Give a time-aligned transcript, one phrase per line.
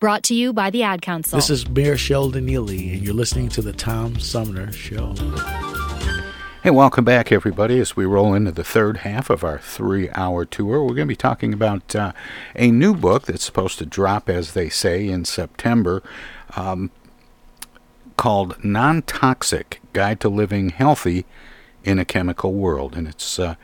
[0.00, 1.36] Brought to you by the Ad Council.
[1.36, 5.14] This is Mayor Sheldon Neeley, and you're listening to the Tom Sumner Show.
[6.62, 10.46] Hey, welcome back, everybody, as we roll into the third half of our three hour
[10.46, 10.80] tour.
[10.80, 12.12] We're going to be talking about uh,
[12.56, 16.02] a new book that's supposed to drop, as they say, in September
[16.56, 16.90] um,
[18.16, 21.26] called Non Toxic Guide to Living Healthy
[21.84, 22.96] in a Chemical World.
[22.96, 23.56] And it's uh,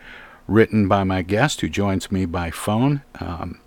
[0.47, 3.01] written by my guest who joins me by phone.
[3.21, 3.59] Um,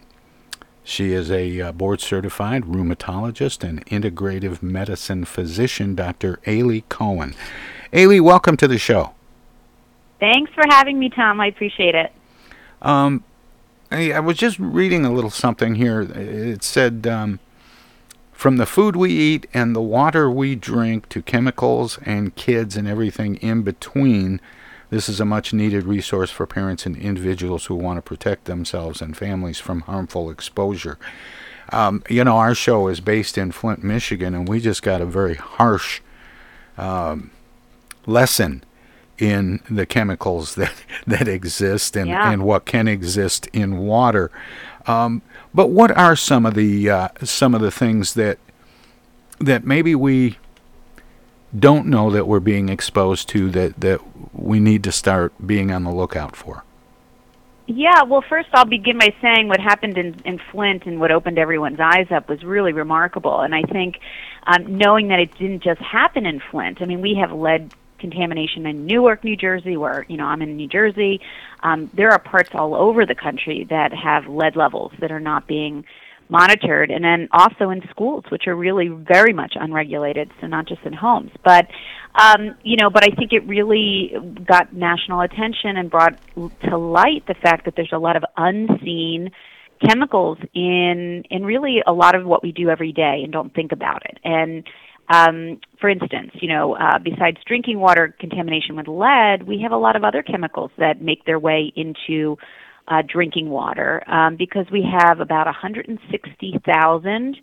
[0.90, 6.40] she is a uh, board certified rheumatologist and integrative medicine physician, Dr.
[6.48, 7.36] Aly Cohen.
[7.94, 9.12] Aly, welcome to the show.
[10.20, 11.40] Thanks for having me, Tom.
[11.40, 12.12] I appreciate it.
[12.82, 13.24] Um,
[13.92, 16.02] I, I was just reading a little something here.
[16.02, 17.40] It said, um,
[18.32, 22.88] from the food we eat and the water we drink to chemicals and kids and
[22.88, 24.42] everything in between,
[24.90, 29.02] this is a much needed resource for parents and individuals who want to protect themselves
[29.02, 30.98] and families from harmful exposure.
[31.72, 35.06] Um, you know, our show is based in Flint, Michigan, and we just got a
[35.06, 36.02] very harsh
[36.78, 37.30] um,
[38.08, 38.64] lesson
[39.20, 40.74] in the chemicals that,
[41.06, 42.32] that exist and, Yeah.
[42.32, 44.32] and what can exist in water.
[44.88, 45.22] Um,
[45.54, 48.40] but what are some of the uh, some of the things that
[49.40, 50.38] that maybe we
[51.58, 54.00] don't know that we're being exposed to that that
[54.42, 56.64] we need to start being on the lookout for?
[57.68, 61.38] Yeah, well, first I'll begin by saying what happened in, in Flint and what opened
[61.38, 63.42] everyone's eyes up was really remarkable.
[63.42, 64.00] And I think
[64.48, 68.66] um, knowing that it didn't just happen in Flint, I mean, we have lead contamination
[68.66, 71.22] in Newark, New Jersey, where, you know, I'm in New Jersey.
[71.62, 75.46] Um, there are parts all over the country that have lead levels that are not
[75.46, 75.86] being
[76.30, 80.82] monitored and then also in schools which are really very much unregulated so not just
[80.84, 81.32] in homes.
[81.44, 81.68] But
[82.16, 84.14] um you know but i think it really
[84.46, 86.20] got national attention and brought
[86.64, 89.32] to light the fact that there's a lot of unseen
[89.88, 93.72] chemicals in in really a lot of what we do every day and don't think
[93.72, 94.18] about it.
[94.24, 94.68] And
[95.12, 99.78] um, for instance, you know, uh, besides drinking water contamination with lead, we have a
[99.78, 102.38] lot of other chemicals that make their way into
[102.90, 107.38] uh, drinking water um, because we have about 160,000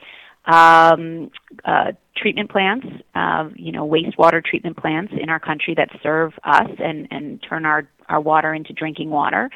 [0.47, 1.31] um,
[1.65, 6.71] uh, treatment plants, uh, you know, wastewater treatment plants in our country that serve us
[6.79, 9.51] and, and turn our, our water into drinking water.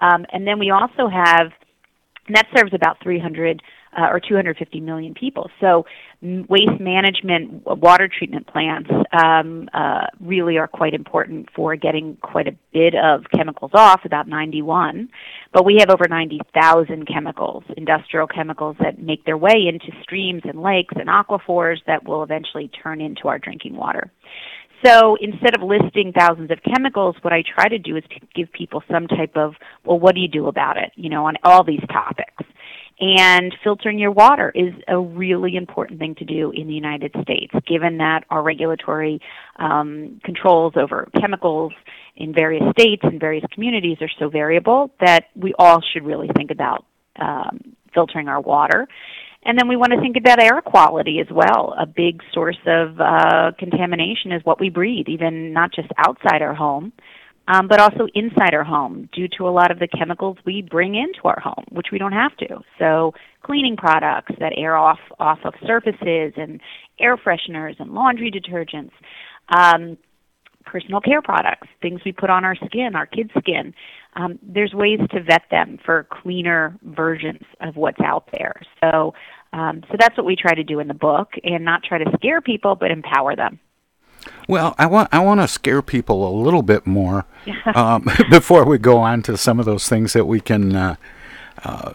[0.00, 1.52] Um, and then we also have,
[2.26, 3.62] and that serves about 300
[3.96, 5.50] uh, or 250 million people.
[5.60, 5.86] So
[6.22, 12.56] waste management, water treatment plants um, uh, really are quite important for getting quite a
[12.72, 15.08] bit of chemicals off, about 91.
[15.52, 20.62] But we have over 90,000 chemicals, industrial chemicals that make their way into streams and
[20.62, 24.10] lakes and aquifers that will eventually turn into our drinking water.
[24.84, 28.52] So instead of listing thousands of chemicals, what I try to do is to give
[28.52, 29.54] people some type of,
[29.84, 32.44] well, what do you do about it, you know, on all these topics.
[32.98, 37.52] And filtering your water is a really important thing to do in the United States,
[37.66, 39.20] given that our regulatory
[39.56, 41.72] um, controls over chemicals
[42.16, 46.50] in various states and various communities are so variable that we all should really think
[46.50, 46.86] about
[47.20, 48.88] um, filtering our water.
[49.44, 51.74] And then we want to think about air quality as well.
[51.78, 56.54] A big source of uh, contamination is what we breathe, even not just outside our
[56.54, 56.92] home,
[57.48, 60.94] um, but also inside our home due to a lot of the chemicals we bring
[60.94, 62.60] into our home, which we don't have to.
[62.78, 66.60] So cleaning products that air off off of surfaces and
[66.98, 68.92] air fresheners and laundry detergents.
[69.48, 69.96] Um,
[70.64, 73.72] personal care products, things we put on our skin, our kids' skin.
[74.16, 78.60] Um, there's ways to vet them for cleaner versions of what's out there.
[78.82, 79.14] So,
[79.52, 82.10] um, so that's what we try to do in the book, and not try to
[82.16, 83.60] scare people, but empower them.
[84.48, 87.24] Well, I want I want to scare people a little bit more
[87.74, 90.96] um, before we go on to some of those things that we can uh,
[91.64, 91.92] uh,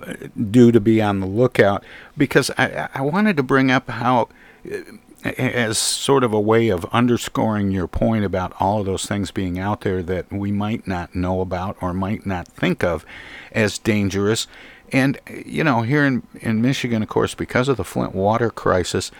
[0.49, 1.83] do to be on the lookout.
[2.17, 4.29] Because I, I wanted to bring up how,
[4.69, 4.77] uh,
[5.23, 9.59] as sort of a way of underscoring your point about all of those things being
[9.59, 13.05] out there that we might not know about or might not think of
[13.51, 14.47] as dangerous.
[14.91, 19.11] And you know, here in in Michigan, of course, because of the Flint water crisis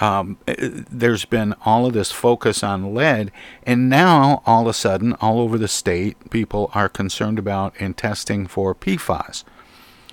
[0.00, 3.32] um, there's been all of this focus on lead,
[3.64, 7.96] and now all of a sudden, all over the state, people are concerned about and
[7.96, 9.44] testing for PFAS.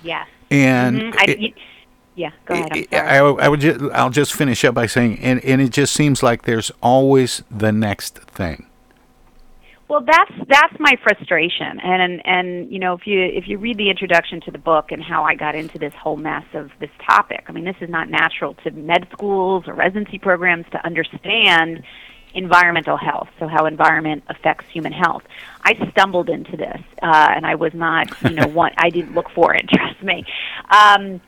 [0.02, 0.26] Yes.
[0.50, 1.18] And mm-hmm.
[1.18, 1.54] I, you,
[2.14, 2.86] yeah, go ahead.
[2.92, 6.22] I, I, would just, I'll just finish up by saying, and, and it just seems
[6.22, 8.66] like there's always the next thing.
[9.86, 13.90] Well, that's that's my frustration, and and you know if you if you read the
[13.90, 17.44] introduction to the book and how I got into this whole mess of this topic,
[17.48, 21.82] I mean this is not natural to med schools or residency programs to understand
[22.34, 25.22] environmental health, so how environment affects human health.
[25.62, 29.30] I stumbled into this, uh, and I was not you know one I didn't look
[29.34, 29.68] for it.
[29.72, 30.24] Trust me.
[30.70, 31.20] Um,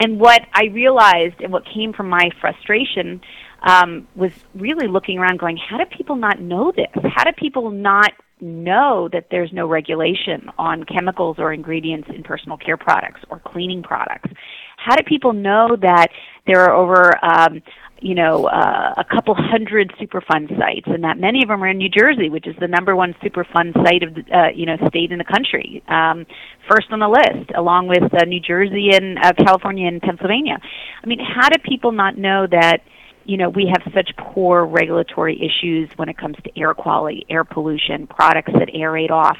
[0.00, 3.20] and what I realized, and what came from my frustration
[3.62, 6.86] um, was really looking around going, how do people not know this?
[7.14, 12.56] How do people not know that there's no regulation on chemicals or ingredients in personal
[12.56, 14.30] care products or cleaning products?
[14.76, 16.08] How do people know that
[16.46, 17.62] there are over um,
[18.00, 21.78] you know, uh, a couple hundred Superfund sites, and that many of them are in
[21.78, 25.10] New Jersey, which is the number one Superfund site of the, uh, you know, state
[25.10, 26.24] in the country, um,
[26.70, 30.58] first on the list, along with uh, New Jersey and uh, California and Pennsylvania.
[31.02, 32.82] I mean, how do people not know that?
[33.28, 37.44] You know, we have such poor regulatory issues when it comes to air quality, air
[37.44, 39.36] pollution, products that aerate off.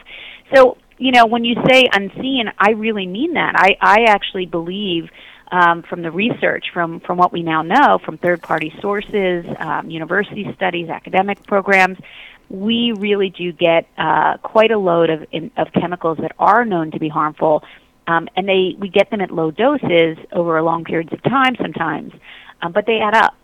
[0.55, 3.55] So, you know, when you say unseen, I really mean that.
[3.56, 5.08] I, I actually believe
[5.50, 9.88] um, from the research, from, from what we now know, from third party sources, um,
[9.88, 11.96] university studies, academic programs,
[12.50, 16.90] we really do get uh, quite a load of, in, of chemicals that are known
[16.90, 17.64] to be harmful.
[18.06, 22.12] Um, and they we get them at low doses over long periods of time sometimes,
[22.61, 23.35] um, but they add up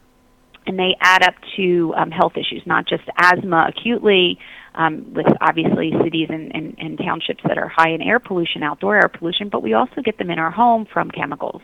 [0.67, 4.39] and they add up to um, health issues, not just asthma acutely,
[4.75, 8.97] um, with obviously cities and, and, and townships that are high in air pollution, outdoor
[8.97, 11.63] air pollution, but we also get them in our home from chemicals.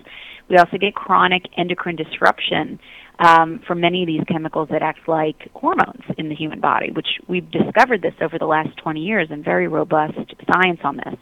[0.48, 2.78] We also get chronic endocrine disruption
[3.18, 7.08] um, from many of these chemicals that act like hormones in the human body, which
[7.28, 10.18] we've discovered this over the last 20 years and very robust
[10.52, 11.14] science on this.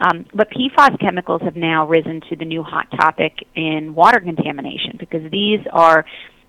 [0.00, 4.96] Um, but PFAS chemicals have now risen to the new hot topic in water contamination
[4.98, 6.04] because these are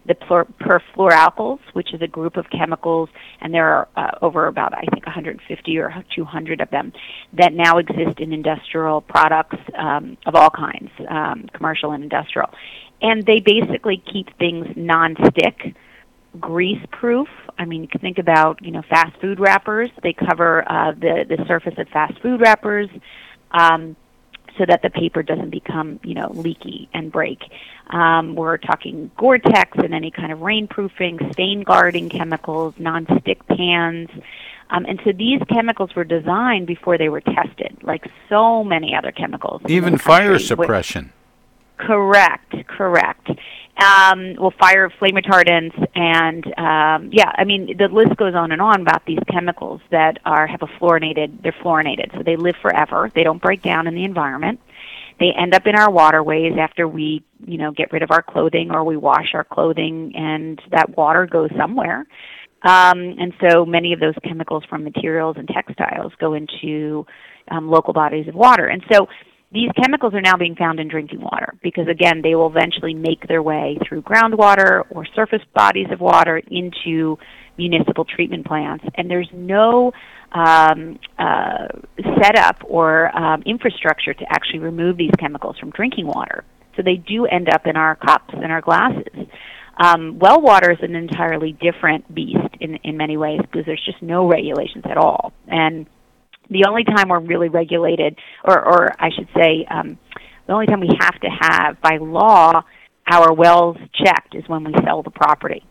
[0.09, 3.09] the perfluoroalkyls, which is a group of chemicals,
[3.39, 6.91] and there are uh, over about, I think, 150 or 200 of them
[7.33, 12.49] that now exist in industrial products um, of all kinds, um, commercial and industrial.
[13.01, 15.75] And they basically keep things non-stick,
[16.39, 17.27] grease-proof.
[17.59, 19.91] I mean, you can think about, you know, fast food wrappers.
[20.01, 22.89] They cover uh, the, the surface of fast food wrappers.
[23.51, 23.95] Um,
[24.59, 27.39] so that the paper doesn't become, you know, leaky and break.
[27.89, 34.09] Um, we're talking Gore-Tex and any kind of rainproofing, stain guarding chemicals, non-stick pans.
[34.69, 39.11] Um, and so these chemicals were designed before they were tested, like so many other
[39.11, 39.61] chemicals.
[39.67, 41.11] Even fire suppression.
[41.77, 43.31] Correct, correct.
[43.79, 48.61] Um, well, fire, flame retardants, and um, yeah, I mean the list goes on and
[48.61, 51.41] on about these chemicals that are have a fluorinated.
[51.41, 53.09] They're fluorinated, so they live forever.
[53.15, 54.59] They don't break down in the environment.
[55.19, 58.71] They end up in our waterways after we, you know, get rid of our clothing
[58.71, 62.05] or we wash our clothing, and that water goes somewhere.
[62.63, 67.05] Um, and so many of those chemicals from materials and textiles go into
[67.49, 68.67] um, local bodies of water.
[68.67, 69.07] And so
[69.51, 73.27] these chemicals are now being found in drinking water because, again, they will eventually make
[73.27, 77.17] their way through groundwater or surface bodies of water into
[77.57, 78.85] municipal treatment plants.
[78.95, 79.91] And there's no
[80.31, 81.67] um, uh,
[82.21, 86.43] setup or um, infrastructure to actually remove these chemicals from drinking water.
[86.75, 89.27] So they do end up in our cups and our glasses.
[89.77, 94.01] Um, well water is an entirely different beast in, in many ways because there's just
[94.01, 95.33] no regulations at all.
[95.47, 95.87] And
[96.49, 99.97] the only time we're really regulated, or, or I should say, um,
[100.47, 102.63] the only time we have to have by law
[103.07, 105.63] our wells checked is when we sell the property.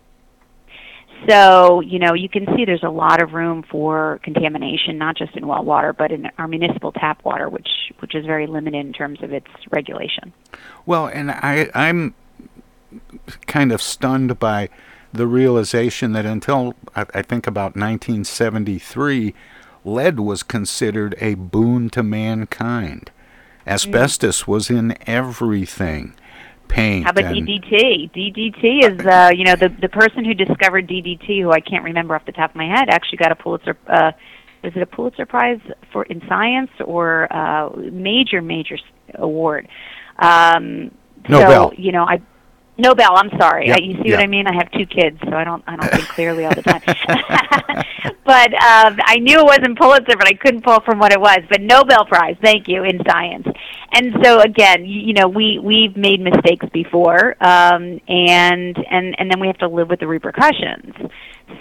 [1.29, 5.37] So, you know, you can see there's a lot of room for contamination, not just
[5.37, 7.69] in well water, but in our municipal tap water, which
[7.99, 10.33] which is very limited in terms of its regulation.
[10.87, 12.15] Well, and I I'm
[13.47, 14.69] kind of stunned by
[15.13, 19.35] the realization that until I, I think about 1973,
[19.89, 23.11] lead was considered a boon to mankind.
[23.67, 26.15] Asbestos was in everything.
[26.69, 27.05] Paint.
[27.05, 28.11] How about and, DDT?
[28.13, 32.15] DDT is, uh, you know, the the person who discovered DDT, who I can't remember
[32.15, 33.77] off the top of my head, actually got a Pulitzer.
[33.87, 34.13] Uh,
[34.63, 35.61] is it a Pulitzer Prize
[35.93, 38.77] for in science or uh, major major
[39.15, 39.67] award?
[40.19, 40.91] Um,
[41.27, 41.71] Nobel.
[41.71, 42.21] So you know, I
[42.79, 43.17] Nobel.
[43.17, 43.67] I'm sorry.
[43.67, 44.19] Yep, I, you see yep.
[44.19, 44.47] what I mean?
[44.47, 46.81] I have two kids, so I don't I don't think clearly all the time.
[48.25, 51.41] but um, I knew it wasn't Pulitzer, but I couldn't pull from what it was.
[51.51, 53.49] But Nobel Prize, thank you, in science.
[53.93, 59.31] And so again, you, you know, we we've made mistakes before, um, and and and
[59.31, 60.95] then we have to live with the repercussions.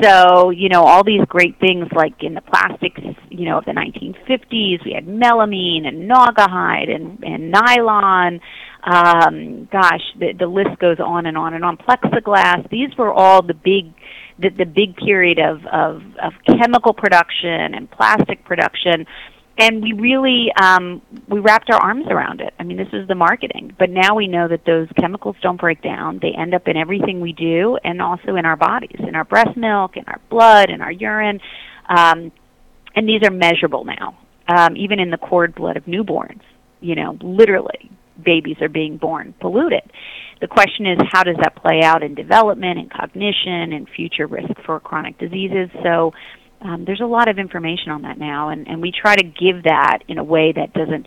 [0.01, 3.71] So you know, all these great things like in the plastics, you know, of the
[3.71, 8.39] 1950s, we had melamine and naugahyde and and nylon
[8.87, 11.75] um, gosh, the, the list goes on and on and on.
[11.75, 12.69] Plexiglass.
[12.69, 13.93] These were all the big,
[14.39, 19.05] the, the big period of, of, of chemical production and plastic production,
[19.57, 22.53] and we really um, we wrapped our arms around it.
[22.59, 25.81] I mean, this is the marketing, but now we know that those chemicals don't break
[25.81, 26.19] down.
[26.21, 29.57] They end up in everything we do, and also in our bodies, in our breast
[29.57, 31.41] milk, in our blood, in our urine,
[31.89, 32.31] um,
[32.95, 34.17] and these are measurable now.
[34.47, 36.39] Um, even in the cord blood of newborns,
[36.79, 37.91] you know, literally
[38.23, 39.83] babies are being born polluted.
[40.41, 44.53] The question is, how does that play out in development and cognition and future risk
[44.65, 45.69] for chronic diseases?
[45.83, 46.13] So
[46.61, 49.63] um, there's a lot of information on that now, and, and we try to give
[49.63, 51.05] that in a way that doesn't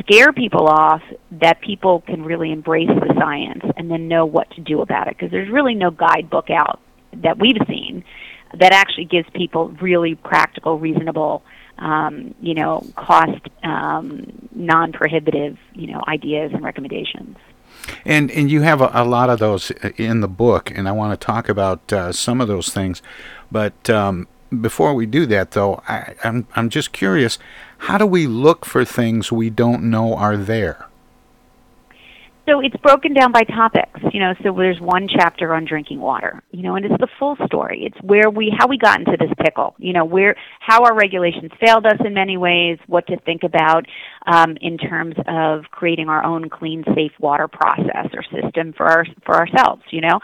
[0.00, 1.02] scare people off,
[1.32, 5.16] that people can really embrace the science and then know what to do about it.
[5.16, 6.80] Because there's really no guidebook out
[7.22, 8.04] that we've seen
[8.58, 11.42] that actually gives people really practical, reasonable
[11.78, 17.36] um, you know, cost um, non-prohibitive, you know, ideas and recommendations.
[18.04, 21.18] And and you have a, a lot of those in the book, and I want
[21.18, 23.02] to talk about uh, some of those things.
[23.50, 24.28] But um,
[24.60, 27.38] before we do that, though, I, I'm I'm just curious:
[27.78, 30.89] how do we look for things we don't know are there?
[32.50, 34.34] So it's broken down by topics, you know.
[34.42, 37.84] So there's one chapter on drinking water, you know, and it's the full story.
[37.86, 41.52] It's where we, how we got into this pickle, you know, where how our regulations
[41.64, 43.86] failed us in many ways, what to think about
[44.26, 49.06] um, in terms of creating our own clean, safe water process or system for our
[49.24, 50.18] for ourselves, you know.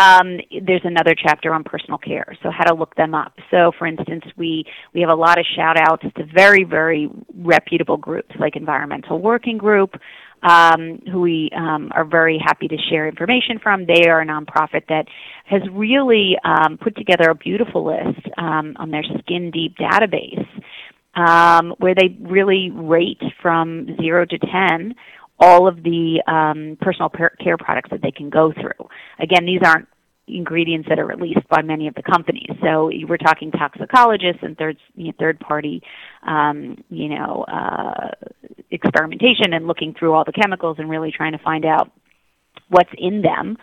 [0.00, 3.32] Um, there's another chapter on personal care, so how to look them up.
[3.50, 7.96] So, for instance, we we have a lot of shout outs to very very reputable
[7.96, 9.94] groups like Environmental Working Group
[10.44, 13.86] um, who we um, are very happy to share information from.
[13.86, 15.06] They are a nonprofit that
[15.46, 20.46] has really um, put together a beautiful list um, on their Skin Deep database
[21.16, 24.94] um, where they really rate from zero to 10
[25.40, 28.88] all of the um, personal care products that they can go through.
[29.18, 29.88] Again, these aren't
[30.26, 32.48] ingredients that are released by many of the companies.
[32.62, 35.82] So we're talking toxicologists and third you know, third party,
[36.26, 38.10] um, you know, uh,
[38.70, 41.90] experimentation and looking through all the chemicals and really trying to find out
[42.68, 43.56] what's in them.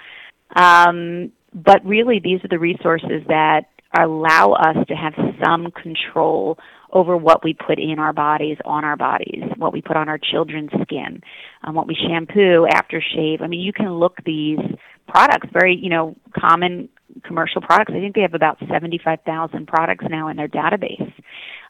[0.56, 3.64] Um, but really, these are the resources that
[3.98, 5.14] allow us to have
[5.44, 6.58] some control
[6.92, 10.18] over what we put in our bodies, on our bodies, what we put on our
[10.18, 11.22] children's skin,
[11.64, 13.42] um, what we shampoo, aftershave.
[13.42, 14.60] I mean, you can look these
[15.08, 16.90] products, very, you know, common
[17.26, 17.92] commercial products.
[17.96, 21.12] I think they have about 75,000 products now in their database.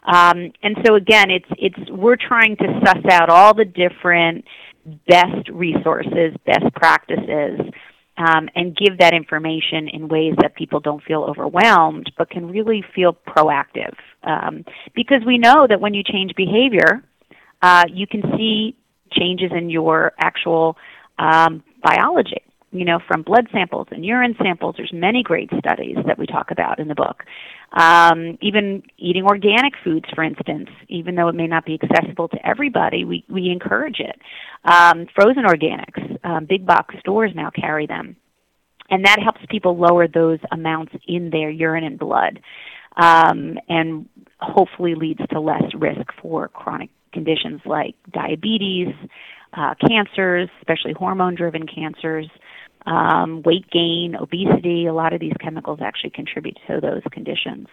[0.03, 4.45] Um, and so again, it's it's we're trying to suss out all the different
[5.07, 7.59] best resources, best practices,
[8.17, 12.83] um, and give that information in ways that people don't feel overwhelmed, but can really
[12.95, 13.93] feel proactive.
[14.23, 17.03] Um, because we know that when you change behavior,
[17.61, 18.75] uh, you can see
[19.11, 20.77] changes in your actual
[21.19, 24.75] um, biology you know, from blood samples and urine samples.
[24.77, 27.23] There's many great studies that we talk about in the book.
[27.73, 32.47] Um, even eating organic foods, for instance, even though it may not be accessible to
[32.47, 34.19] everybody, we, we encourage it.
[34.63, 38.15] Um, frozen organics, um, big box stores now carry them.
[38.89, 42.41] And that helps people lower those amounts in their urine and blood
[42.97, 44.07] um, and
[44.39, 48.93] hopefully leads to less risk for chronic conditions like diabetes,
[49.53, 52.27] uh, cancers, especially hormone driven cancers,
[52.85, 54.85] um, weight gain, obesity.
[54.87, 57.67] A lot of these chemicals actually contribute to those conditions.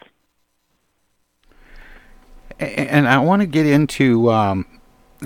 [2.59, 4.67] And I want to get into um,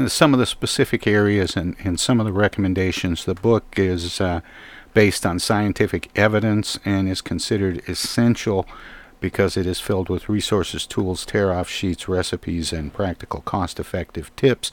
[0.07, 3.25] some of the specific areas and, and some of the recommendations.
[3.25, 4.43] The book is uh,
[4.93, 8.67] based on scientific evidence and is considered essential
[9.23, 14.35] because it is filled with resources, tools, tear off sheets, recipes, and practical, cost effective
[14.37, 14.71] tips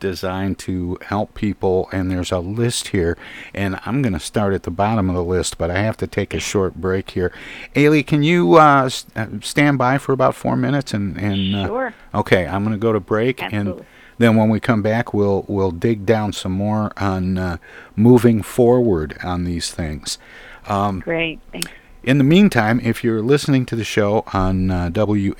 [0.00, 3.16] designed to help people, and there's a list here,
[3.54, 6.06] and I'm going to start at the bottom of the list, but I have to
[6.06, 7.32] take a short break here.
[7.76, 10.92] Aly, can you uh, stand by for about four minutes?
[10.92, 11.94] And, and uh, sure.
[12.14, 13.80] Okay, I'm going to go to break, Absolutely.
[13.80, 13.86] and
[14.18, 17.56] then when we come back, we'll we'll dig down some more on uh,
[17.94, 20.18] moving forward on these things.
[20.66, 21.70] Um, Great, thanks.
[22.02, 25.34] In the meantime, if you're listening to the show on uh, WFOV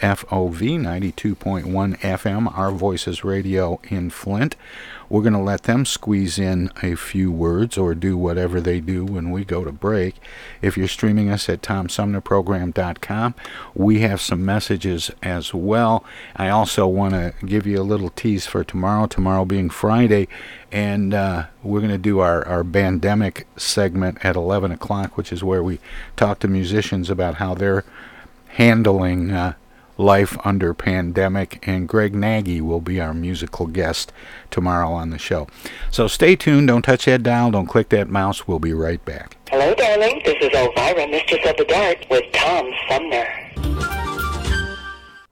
[0.78, 4.56] 92.1 FM, Our Voices Radio in Flint,
[5.10, 9.04] we're going to let them squeeze in a few words or do whatever they do
[9.04, 10.14] when we go to break.
[10.62, 13.34] If you're streaming us at TomSumnerProgram.com,
[13.74, 16.04] we have some messages as well.
[16.36, 20.28] I also want to give you a little tease for tomorrow, tomorrow being Friday,
[20.70, 25.42] and uh, we're going to do our, our pandemic segment at 11 o'clock, which is
[25.42, 25.80] where we
[26.16, 27.84] talk to musicians about how they're
[28.46, 29.54] handling uh,
[30.00, 34.12] life under pandemic, and Greg Nagy will be our musical guest
[34.50, 35.46] tomorrow on the show.
[35.90, 36.68] So stay tuned.
[36.68, 37.50] Don't touch that dial.
[37.50, 38.48] Don't click that mouse.
[38.48, 39.36] We'll be right back.
[39.50, 40.22] Hello, darling.
[40.24, 43.49] This is Elvira, Mistress of the Dark, with Tom Sumner.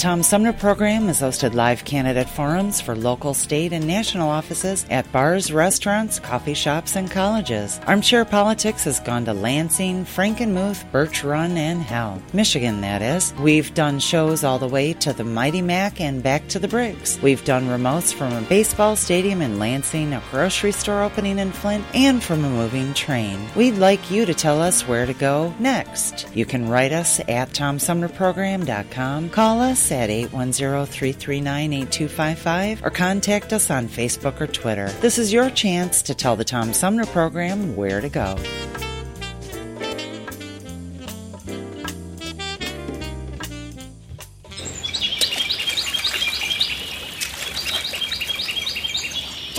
[0.00, 5.12] Tom Sumner program is hosted live candidate forums for local, state, and national offices at
[5.12, 7.78] bars, restaurants, coffee shops, and colleges.
[7.86, 12.22] Armchair Politics has gone to Lansing, Frankenmuth, Birch Run, and Hell.
[12.32, 13.34] Michigan, that is.
[13.34, 17.20] We've done shows all the way to the Mighty Mac and back to the Bricks.
[17.20, 21.84] We've done remotes from a baseball stadium in Lansing, a grocery store opening in Flint,
[21.92, 23.38] and from a moving train.
[23.54, 26.26] We'd like you to tell us where to go next.
[26.34, 34.40] You can write us at TomSumnerProgram.com, call us at 810-339-8255 or contact us on Facebook
[34.40, 34.88] or Twitter.
[35.00, 38.36] This is your chance to tell the Tom Sumner program where to go.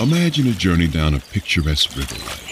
[0.00, 2.51] Imagine a journey down a picturesque river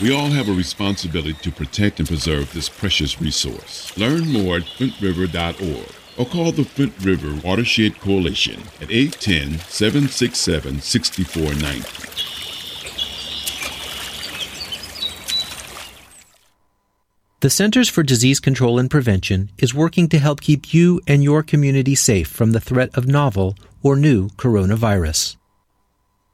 [0.00, 3.94] We all have a responsibility to protect and preserve this precious resource.
[3.98, 12.10] Learn more at flintriver.org or call the Flint River Watershed Coalition at 810 767 6490.
[17.40, 21.42] The Centers for Disease Control and Prevention is working to help keep you and your
[21.42, 25.36] community safe from the threat of novel or new coronavirus.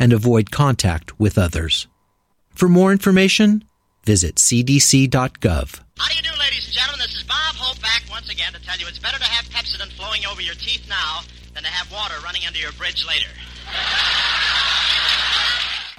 [0.00, 1.86] and avoid contact with others.
[2.54, 3.62] For more information,
[4.04, 5.80] visit cdc.gov.
[5.98, 7.00] How do you do, ladies and gentlemen?
[7.06, 9.92] This is Bob Hope back once again to tell you it's better to have Pepsodent
[9.92, 11.20] flowing over your teeth now
[11.54, 13.30] than to have water running under your bridge later.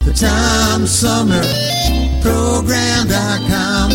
[0.00, 1.42] The Tom Sumner
[2.22, 3.90] Program.com.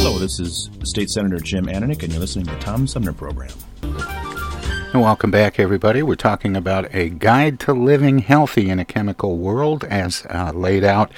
[0.00, 3.50] Hello, this is State Senator Jim Ananich, and you're listening to the Tom Sumner Program.
[3.82, 6.02] And welcome back, everybody.
[6.02, 10.84] We're talking about a guide to living healthy in a chemical world as uh, laid
[10.84, 11.10] out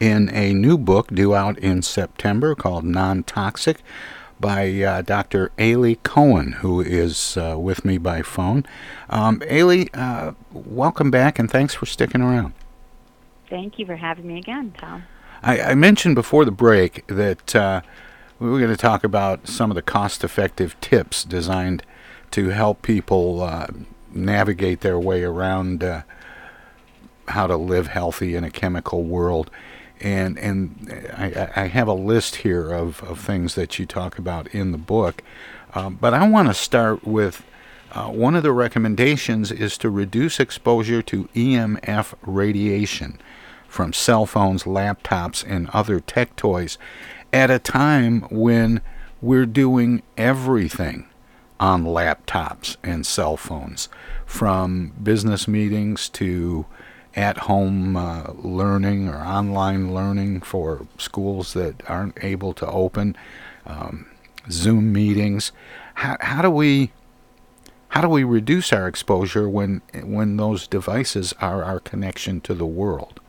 [0.00, 3.82] in a new book due out in September called Non Toxic
[4.40, 5.52] by uh, Dr.
[5.58, 8.64] Aly Cohen, who is uh, with me by phone.
[9.10, 12.54] Um, Aly, uh, welcome back and thanks for sticking around.
[13.48, 15.04] Thank you for having me again, Tom.
[15.42, 17.82] I, I mentioned before the break that uh,
[18.38, 21.82] we were going to talk about some of the cost effective tips designed
[22.30, 23.66] to help people uh,
[24.12, 26.02] navigate their way around uh,
[27.28, 29.50] how to live healthy in a chemical world
[30.00, 34.46] and and I, I, have a list here of, of things that you talk about
[34.48, 35.22] in the book,
[35.74, 37.44] uh, but I want to start with
[37.92, 43.20] uh, one of the recommendations is to reduce exposure to EMF radiation
[43.66, 46.78] from cell phones, laptops, and other tech toys
[47.32, 48.80] at a time when
[49.20, 51.06] we're doing everything
[51.58, 53.88] on laptops and cell phones,
[54.24, 56.64] from business meetings to
[57.20, 63.16] at home uh, learning or online learning for schools that aren't able to open,
[63.66, 64.06] um,
[64.50, 65.52] Zoom meetings.
[65.94, 66.92] How, how do we
[67.88, 72.66] how do we reduce our exposure when when those devices are our connection to the
[72.66, 73.19] world?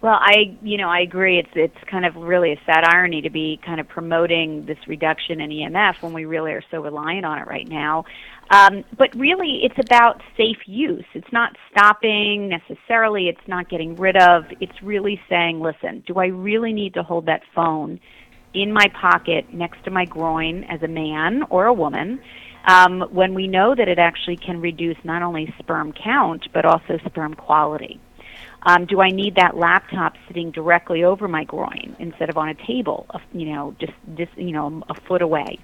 [0.00, 1.38] Well, I you know I agree.
[1.38, 5.40] It's it's kind of really a sad irony to be kind of promoting this reduction
[5.40, 8.04] in EMF when we really are so reliant on it right now.
[8.50, 11.04] Um, but really, it's about safe use.
[11.14, 13.28] It's not stopping necessarily.
[13.28, 14.44] It's not getting rid of.
[14.60, 17.98] It's really saying, listen, do I really need to hold that phone
[18.54, 22.20] in my pocket next to my groin as a man or a woman?
[22.68, 26.98] Um, when we know that it actually can reduce not only sperm count but also
[27.04, 28.00] sperm quality.
[28.62, 32.54] Um, do I need that laptop sitting directly over my groin instead of on a
[32.66, 35.58] table, you know, just just you know a foot away?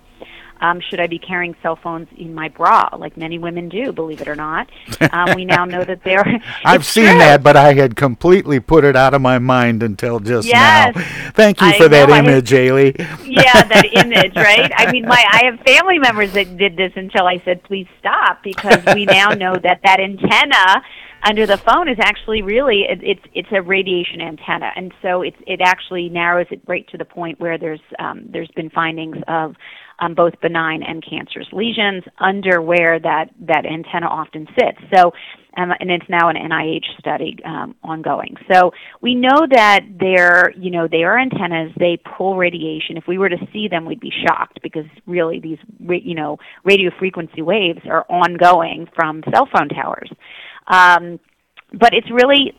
[0.61, 3.93] Um, should I be carrying cell phones in my bra, like many women do?
[3.93, 4.71] Believe it or not,
[5.13, 6.25] um, we now know that they're.
[6.65, 7.19] I've seen true.
[7.19, 10.95] that, but I had completely put it out of my mind until just yes.
[10.95, 11.03] now.
[11.33, 12.95] Thank you I for that know, I image, Aly.
[13.25, 14.71] yeah, that image, right?
[14.77, 18.43] I mean, my I have family members that did this until I said, "Please stop,"
[18.43, 20.83] because we now know that that antenna
[21.25, 25.37] under the phone is actually really it, it's it's a radiation antenna, and so it's
[25.47, 29.55] it actually narrows it right to the point where there's um, there's been findings of
[30.01, 34.79] um, both benign and cancerous lesions under where that that antenna often sits.
[34.95, 35.13] So.
[35.57, 38.35] Um, and it's now an NIH study um, ongoing.
[38.53, 41.71] So we know that they're, you know, they are antennas.
[41.79, 42.97] They pull radiation.
[42.97, 46.91] If we were to see them, we'd be shocked because really these, you know, radio
[46.99, 50.11] frequency waves are ongoing from cell phone towers.
[50.67, 51.21] Um,
[51.73, 52.57] but it's really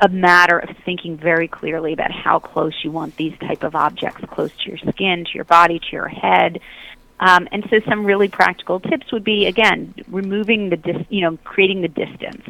[0.00, 4.22] a matter of thinking very clearly about how close you want these type of objects
[4.30, 6.60] close to your skin, to your body, to your head.
[7.20, 11.36] Um, and so some really practical tips would be again removing the dis- you know
[11.44, 12.42] creating the distance.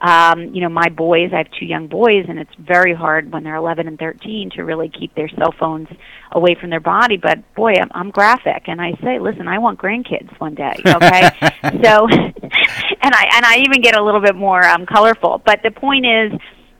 [0.00, 3.44] Um, you know my boys, I have two young boys, and it's very hard when
[3.44, 5.88] they're 11 and 13 to really keep their cell phones
[6.32, 7.16] away from their body.
[7.16, 10.74] But boy, I'm, I'm graphic, and I say, listen, I want grandkids one day.
[10.86, 11.30] Okay,
[11.82, 15.42] so and I and I even get a little bit more um, colorful.
[15.44, 16.32] But the point is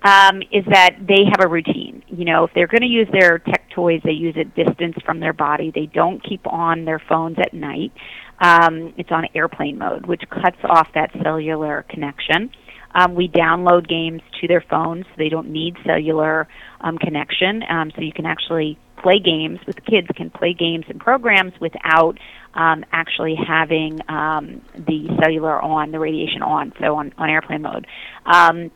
[0.06, 2.02] um, is that they have a routine.
[2.06, 5.18] You know, if they're going to use their tech toys, they use it distance from
[5.18, 5.72] their body.
[5.74, 7.92] They don't keep on their phones at night.
[8.38, 12.50] Um, it's on airplane mode, which cuts off that cellular connection.
[12.94, 16.46] Um, we download games to their phones, so they don't need cellular
[16.80, 17.62] um, connection.
[17.68, 22.18] Um, so you can actually play games with kids can play games and programs without
[22.54, 27.86] um, actually having um, the cellular on, the radiation on, so on, on airplane mode.
[28.24, 28.70] Um,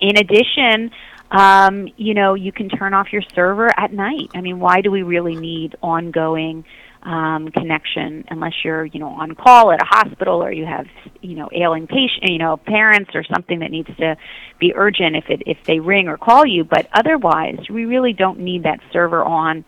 [0.00, 0.90] in addition,
[1.30, 4.30] um, you know, you can turn off your server at night.
[4.34, 6.64] I mean, why do we really need ongoing
[7.02, 10.86] um, connection unless you're, you know, on call at a hospital or you have,
[11.20, 14.16] you know, ailing patient, you know, parents or something that needs to
[14.58, 16.64] be urgent if it if they ring or call you.
[16.64, 19.64] But otherwise, we really don't need that server on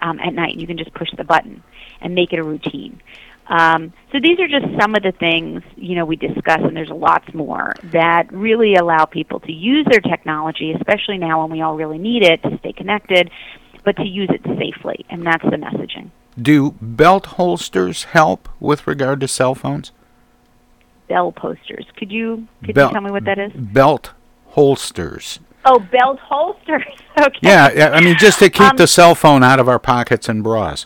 [0.00, 0.56] um, at night.
[0.56, 1.62] You can just push the button
[2.00, 3.00] and make it a routine.
[3.48, 6.90] Um, so these are just some of the things you know we discuss, and there's
[6.90, 11.76] lots more that really allow people to use their technology, especially now when we all
[11.76, 13.30] really need it to stay connected,
[13.84, 16.10] but to use it safely, and that's the messaging.
[16.40, 19.92] Do belt holsters help with regard to cell phones?
[21.08, 21.86] Bell posters.
[21.96, 23.50] Could you could Belt- you tell me what that is?
[23.54, 24.12] Belt
[24.48, 25.40] holsters.
[25.64, 26.84] Oh, belt holsters.
[27.18, 27.38] okay.
[27.40, 30.28] Yeah, yeah, I mean just to keep Um, the cell phone out of our pockets
[30.28, 30.84] and bras.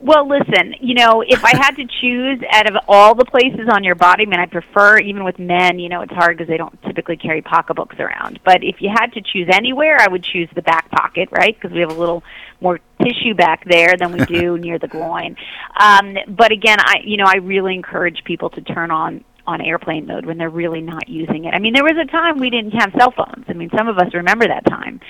[0.00, 3.84] Well, listen, you know, if I had to choose out of all the places on
[3.84, 6.58] your body, I mean, I prefer, even with men, you know, it's hard because they
[6.58, 8.40] don't typically carry pocketbooks around.
[8.44, 11.54] But if you had to choose anywhere, I would choose the back pocket, right?
[11.54, 12.22] Because we have a little
[12.60, 15.36] more tissue back there than we do near the groin.
[15.80, 20.06] Um, but again, I, you know, I really encourage people to turn on on airplane
[20.06, 21.52] mode when they're really not using it.
[21.52, 23.44] I mean, there was a time we didn't have cell phones.
[23.48, 25.00] I mean, some of us remember that time.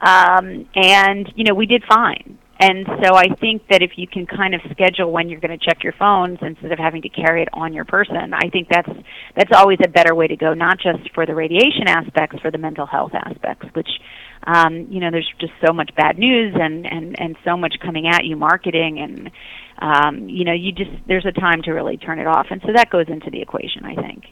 [0.00, 2.38] Um, and, you know, we did fine.
[2.62, 5.64] And so I think that if you can kind of schedule when you're going to
[5.64, 8.88] check your phones instead of having to carry it on your person, I think that's
[9.34, 10.54] that's always a better way to go.
[10.54, 13.88] Not just for the radiation aspects, for the mental health aspects, which
[14.46, 18.06] um, you know there's just so much bad news and and and so much coming
[18.06, 19.30] at you, marketing and
[19.80, 22.72] um, you know you just there's a time to really turn it off, and so
[22.72, 24.26] that goes into the equation, I think.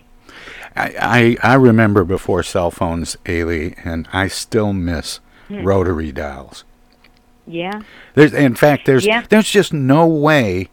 [0.77, 5.19] I, I, I remember before cell phones, Aly, and I still miss
[5.51, 5.64] Hmm.
[5.64, 6.62] rotary dials.
[7.51, 7.83] Yeah.
[8.15, 9.23] There's, in fact, there's Yeah.
[9.29, 10.69] there's just no way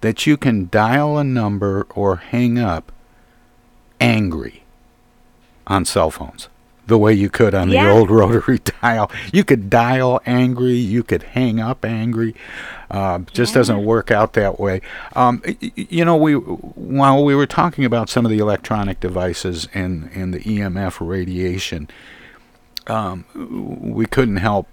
[0.00, 2.92] that you can dial a number or hang up
[4.00, 4.62] angry
[5.66, 6.48] on cell phones
[6.88, 7.84] the way you could on Yeah.
[7.86, 9.10] the old rotary dial.
[9.32, 12.34] You could dial angry, you could hang up angry.
[12.90, 14.80] Uh, just doesn't work out that way.
[15.14, 15.40] Um,
[15.76, 20.34] you know, we while we were talking about some of the electronic devices and and
[20.34, 21.88] the EMF radiation,
[22.88, 23.24] um,
[23.80, 24.66] we couldn't help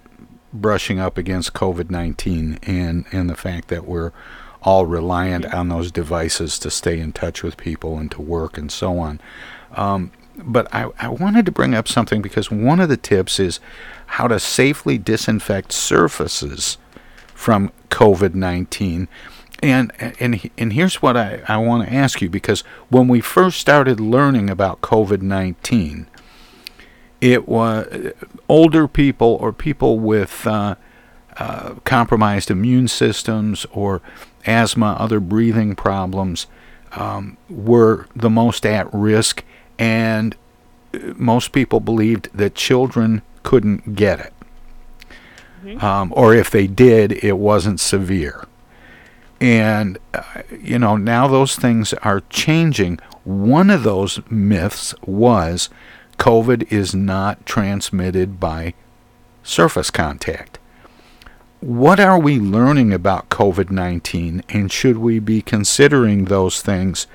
[0.54, 4.12] brushing up against COVID 19 and, and the fact that we're
[4.62, 8.72] all reliant on those devices to stay in touch with people and to work and
[8.72, 9.22] so on.
[9.72, 13.60] Um, but I, I wanted to bring up something because one of the tips is
[14.08, 16.78] how to safely disinfect surfaces
[17.34, 19.08] from COVID 19.
[19.62, 23.60] And, and and here's what I, I want to ask you because when we first
[23.60, 26.08] started learning about COVID 19,
[27.22, 28.14] it was
[28.48, 30.76] older people or people with uh,
[31.38, 34.02] uh, compromised immune systems or
[34.46, 36.48] asthma, other breathing problems
[36.94, 39.44] um, were the most at risk,
[39.78, 40.36] and
[40.94, 44.34] uh, most people believed that children couldn't get it.
[45.84, 48.48] Um, or if they did, it wasn't severe.
[49.42, 53.00] And, uh, you know, now those things are changing.
[53.24, 55.70] One of those myths was
[56.20, 58.74] COVID is not transmitted by
[59.42, 60.60] surface contact.
[61.62, 67.08] What are we learning about COVID 19, and should we be considering those things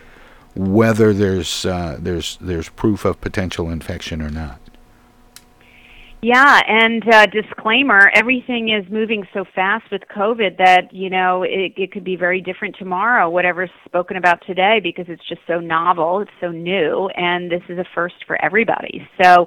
[0.55, 4.59] whether there's, uh, there's, there's proof of potential infection or not?
[6.25, 11.75] Yeah, and uh, disclaimer: everything is moving so fast with COVID that you know it,
[11.77, 13.29] it could be very different tomorrow.
[13.29, 17.77] Whatever's spoken about today, because it's just so novel, it's so new, and this is
[17.77, 19.07] a first for everybody.
[19.23, 19.45] So,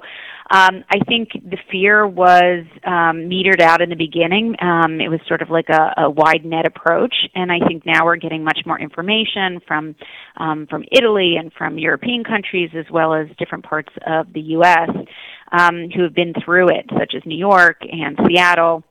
[0.52, 4.54] um, I think the fear was um, metered out in the beginning.
[4.62, 8.04] Um, it was sort of like a, a wide net approach, and I think now
[8.04, 9.96] we're getting much more information from
[10.36, 14.90] um, from Italy and from European countries as well as different parts of the U.S
[15.52, 18.82] um, who have been through it, such as New York and Seattle.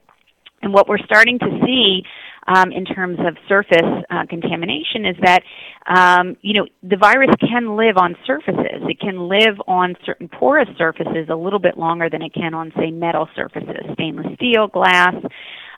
[0.62, 2.04] And what we're starting to see
[2.48, 5.44] um, in terms of surface uh, contamination is that
[5.88, 8.82] um, you know the virus can live on surfaces.
[8.88, 12.72] It can live on certain porous surfaces a little bit longer than it can on,
[12.78, 15.14] say, metal surfaces, stainless steel, glass.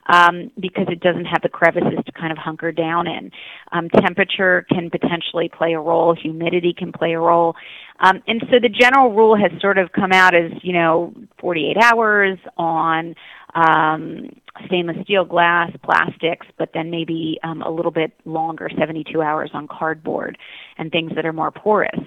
[0.08, 3.30] Um, because it doesn't have the crevices to kind of hunker down in.
[3.70, 6.16] Um, temperature can potentially play a role.
[6.20, 7.54] Humidity can play a role.
[8.00, 11.76] Um, and so the general rule has sort of come out as, you know, 48
[11.76, 13.14] hours on
[13.54, 14.28] um,
[14.66, 19.68] stainless steel, glass, plastics, but then maybe um, a little bit longer, 72 hours on
[19.68, 20.38] cardboard
[20.78, 22.00] and things that are more porous.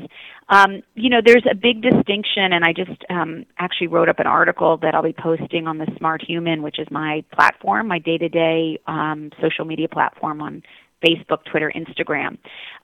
[0.49, 4.27] Um, you know, there's a big distinction, and I just um, actually wrote up an
[4.27, 8.79] article that I'll be posting on the Smart Human, which is my platform, my day-to-day
[8.87, 10.63] um, social media platform on
[11.03, 12.37] Facebook, Twitter, Instagram,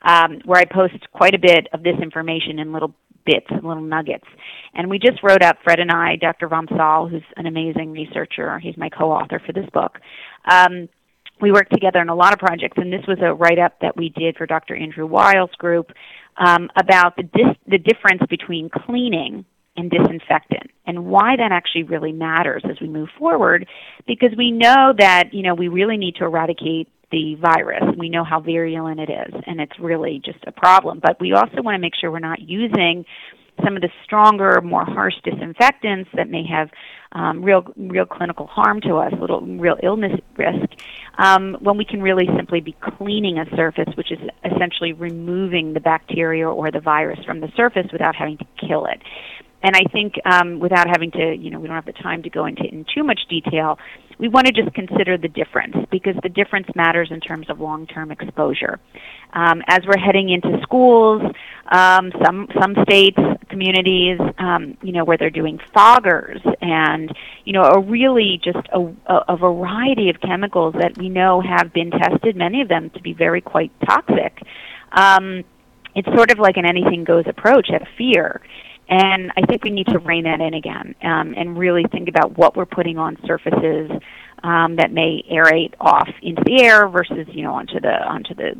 [0.03, 2.93] um, where I post quite a bit of this information in little
[3.25, 4.25] bits little nuggets.
[4.73, 6.47] And we just wrote up, Fred and I, Dr.
[6.47, 9.99] vom Saal, who's an amazing researcher, he's my co-author for this book.
[10.49, 10.89] Um,
[11.41, 14.09] we worked together on a lot of projects, and this was a write-up that we
[14.09, 14.75] did for Dr.
[14.75, 15.91] Andrew Weil's group
[16.37, 19.45] um, about the, dis- the difference between cleaning
[19.77, 23.67] and disinfectant and why that actually really matters as we move forward
[24.07, 27.83] because we know that you know we really need to eradicate the virus.
[27.97, 30.99] We know how virulent it is, and it's really just a problem.
[31.01, 33.05] But we also want to make sure we're not using
[33.63, 36.69] some of the stronger, more harsh disinfectants that may have
[37.11, 40.69] um, real, real clinical harm to us, little real illness risk,
[41.17, 45.79] um, when we can really simply be cleaning a surface, which is essentially removing the
[45.79, 49.01] bacteria or the virus from the surface without having to kill it.
[49.61, 52.29] And I think um, without having to, you know, we don't have the time to
[52.29, 53.77] go into in too much detail,
[54.17, 58.11] we want to just consider the difference because the difference matters in terms of long-term
[58.11, 58.79] exposure.
[59.33, 61.21] Um, as we're heading into schools,
[61.71, 63.17] um, some some states,
[63.49, 67.13] communities, um, you know, where they're doing foggers and
[67.45, 71.91] you know, a really just a, a variety of chemicals that we know have been
[71.91, 74.41] tested, many of them to be very quite toxic.
[74.91, 75.43] Um,
[75.95, 78.41] it's sort of like an anything goes approach at fear.
[78.89, 82.37] And I think we need to rein that in again um, and really think about
[82.37, 83.91] what we're putting on surfaces
[84.43, 88.57] um, that may aerate off into the air versus you know onto the onto the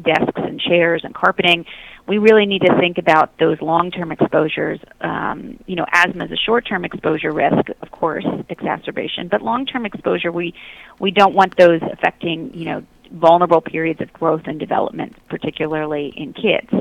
[0.00, 1.66] desks and chairs and carpeting.
[2.06, 4.80] We really need to think about those long-term exposures.
[5.00, 10.30] Um, you know, asthma is a short-term exposure risk, of course, exacerbation, but long-term exposure,
[10.30, 10.54] we
[11.00, 16.32] we don't want those affecting you know vulnerable periods of growth and development, particularly in
[16.32, 16.72] kids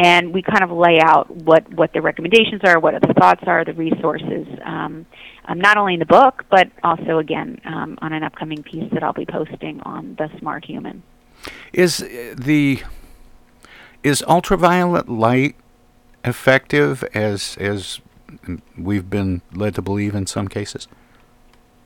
[0.00, 3.66] and we kind of lay out what, what the recommendations are, what the thoughts are,
[3.66, 5.04] the resources, um,
[5.44, 9.02] um, not only in the book, but also, again, um, on an upcoming piece that
[9.02, 11.02] I'll be posting on the smart human.
[11.74, 12.82] Is the
[14.02, 15.54] is ultraviolet light
[16.24, 18.00] effective as as
[18.78, 20.88] we've been led to believe in some cases?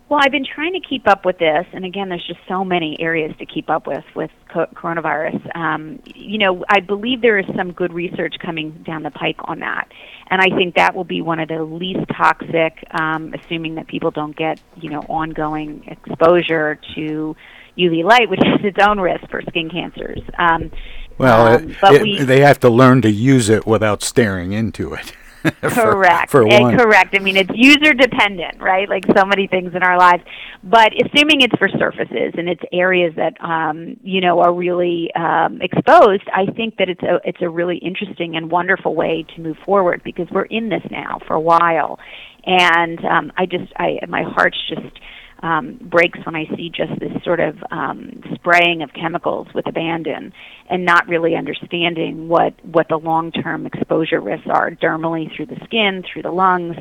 [0.08, 3.00] Well, I've been trying to keep up with this, and again, there's just so many
[3.00, 5.56] areas to keep up with with co- coronavirus.
[5.56, 9.60] Um, you know, I believe there is some good research coming down the pike on
[9.60, 9.88] that,
[10.28, 14.10] and I think that will be one of the least toxic, um, assuming that people
[14.10, 17.34] don't get you know ongoing exposure to
[17.78, 20.20] UV light, which has its own risk for skin cancers.
[20.38, 20.70] Um,
[21.16, 24.52] well, um, it, but it, we, they have to learn to use it without staring
[24.52, 25.14] into it.
[25.74, 26.30] for, correct.
[26.30, 26.76] For Eh, one.
[26.76, 27.14] correct.
[27.14, 28.88] I mean, it's user dependent, right?
[28.88, 30.22] Like so many things in our lives.
[30.62, 35.60] But assuming it's for surfaces and it's areas that um, you know are really um,
[35.60, 39.58] exposed, I think that it's a it's a really interesting and wonderful way to move
[39.64, 41.98] forward because we're in this now for a while,
[42.46, 44.98] and um, I just I my heart's just
[45.44, 50.32] um, breaks when I see just this sort of um, spraying of chemicals with abandon
[50.70, 55.60] and not really understanding what, what the long term exposure risks are dermally through the
[55.66, 56.76] skin, through the lungs,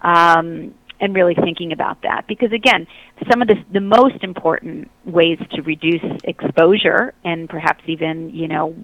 [0.00, 2.22] um, and really thinking about that.
[2.26, 2.86] Because again,
[3.30, 8.74] some of the, the most important ways to reduce exposure and perhaps even, you know,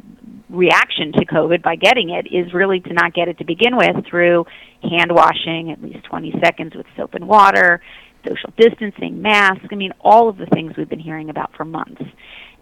[0.51, 4.05] reaction to COVID by getting it is really to not get it to begin with
[4.11, 4.45] through
[4.83, 7.81] hand washing at least 20 seconds with soap and water,
[8.25, 12.03] social distancing, masks, I mean, all of the things we've been hearing about for months.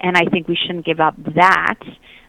[0.01, 1.79] And I think we shouldn't give up that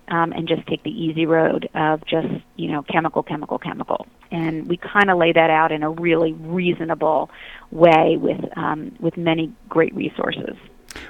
[0.08, 4.08] um, and just take the easy road of just, you know, chemical, chemical, chemical.
[4.32, 7.30] And we kind of lay that out in a really reasonable
[7.72, 10.56] way with, um, with many great resources.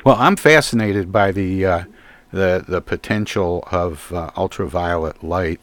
[0.05, 1.83] Well, I'm fascinated by the uh,
[2.31, 5.59] the the potential of uh, ultraviolet light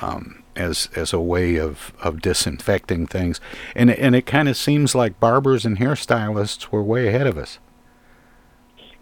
[0.00, 3.40] um, as as a way of, of disinfecting things,
[3.74, 7.58] and and it kind of seems like barbers and hairstylists were way ahead of us.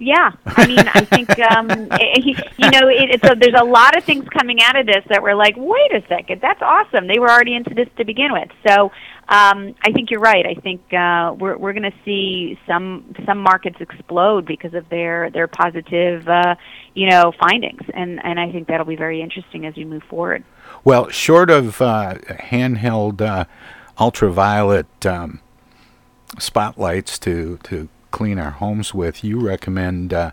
[0.00, 2.24] Yeah, I mean, I think um, it,
[2.56, 5.22] you know, it, it's a, there's a lot of things coming out of this that
[5.22, 7.08] we're like, wait a second, that's awesome.
[7.08, 8.48] They were already into this to begin with.
[8.66, 8.92] So
[9.28, 10.46] um, I think you're right.
[10.46, 15.30] I think uh, we're we're going to see some some markets explode because of their
[15.30, 16.54] their positive, uh,
[16.94, 20.44] you know, findings, and and I think that'll be very interesting as we move forward.
[20.84, 23.44] Well, short of uh, handheld uh,
[23.98, 25.40] ultraviolet um,
[26.38, 30.30] spotlights to to clean our homes with, you recommend uh,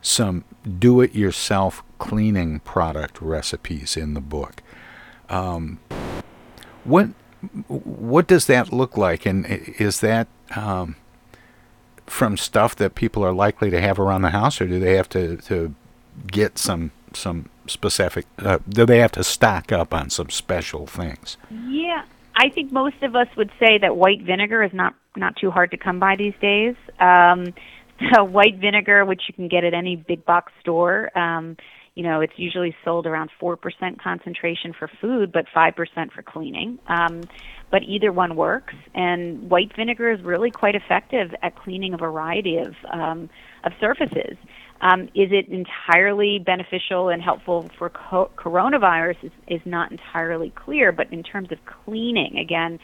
[0.00, 0.44] some
[0.78, 4.62] do-it-yourself cleaning product recipes in the book.
[5.28, 5.78] Um,
[6.84, 7.10] what
[7.68, 9.46] what does that look like, and
[9.78, 10.96] is that um,
[12.06, 15.08] from stuff that people are likely to have around the house, or do they have
[15.10, 15.74] to, to
[16.26, 18.26] get some some specific?
[18.38, 21.36] Uh, do they have to stock up on some special things?
[21.50, 22.04] Yeah,
[22.36, 25.72] I think most of us would say that white vinegar is not not too hard
[25.72, 26.76] to come by these days.
[27.00, 27.52] Um,
[28.14, 31.56] so white vinegar, which you can get at any big box store, um,
[31.94, 36.22] you know, it's usually sold around four percent concentration for food, but five percent for
[36.22, 36.78] cleaning.
[36.86, 37.22] Um,
[37.72, 42.58] but either one works, and white vinegar is really quite effective at cleaning a variety
[42.58, 43.28] of um,
[43.64, 44.36] of surfaces.
[44.80, 49.16] Um, is it entirely beneficial and helpful for co- coronavirus?
[49.24, 52.78] Is, is not entirely clear, but in terms of cleaning, again,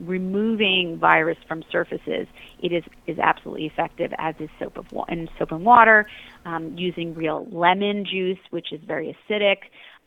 [0.00, 2.26] removing virus from surfaces,
[2.60, 4.12] it is is absolutely effective.
[4.18, 6.06] As is soap of wa- and soap and water,
[6.44, 9.56] um, using real lemon juice, which is very acidic.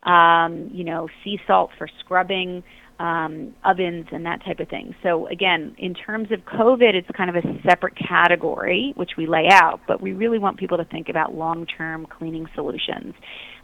[0.09, 2.63] Um, you know, sea salt for scrubbing
[3.03, 4.95] um, ovens and that type of thing.
[5.03, 9.49] So again, in terms of COVID, it's kind of a separate category which we lay
[9.51, 13.13] out, but we really want people to think about long-term cleaning solutions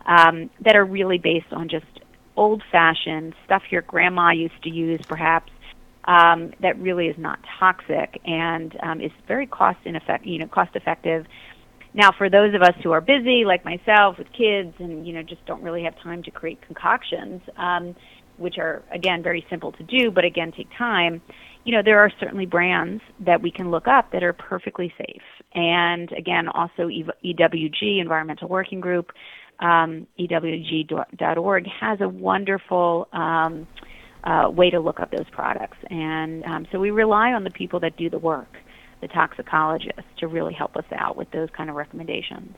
[0.06, 1.86] um, that are really based on just
[2.36, 5.52] old-fashioned stuff your grandma used to use, perhaps.
[6.06, 10.76] Um, that really is not toxic and um, is very cost ineffect- you know, cost
[10.76, 11.26] effective.
[11.94, 15.24] Now, for those of us who are busy, like myself, with kids, and you know,
[15.24, 17.96] just don't really have time to create concoctions, um,
[18.40, 21.22] which are again very simple to do, but again take time.
[21.66, 25.22] You know, there are certainly brands that we can look up that are perfectly safe.
[25.54, 29.12] And again, also EWG, Environmental Working Group,
[29.60, 33.68] um, EWG.org has a wonderful um,
[34.24, 35.78] uh, way to look up those products.
[35.90, 38.54] And um, so we rely on the people that do the work,
[39.02, 42.56] the toxicologists, to really help us out with those kind of recommendations.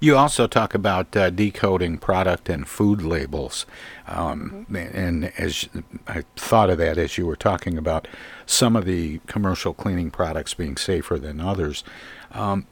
[0.00, 3.66] You also talk about uh, decoding product and food labels,
[4.06, 4.76] um, mm-hmm.
[4.76, 5.68] and as
[6.06, 8.08] I thought of that as you were talking about
[8.46, 11.84] some of the commercial cleaning products being safer than others.
[12.32, 12.66] Um,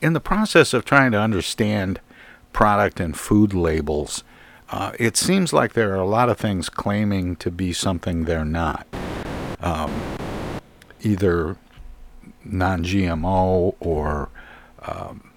[0.00, 2.00] in the process of trying to understand
[2.52, 4.24] product and food labels,
[4.70, 8.44] uh, it seems like there are a lot of things claiming to be something they're
[8.44, 8.86] not.
[9.60, 9.92] Um,
[11.02, 11.56] either
[12.44, 14.28] non GMO or
[14.82, 15.29] um,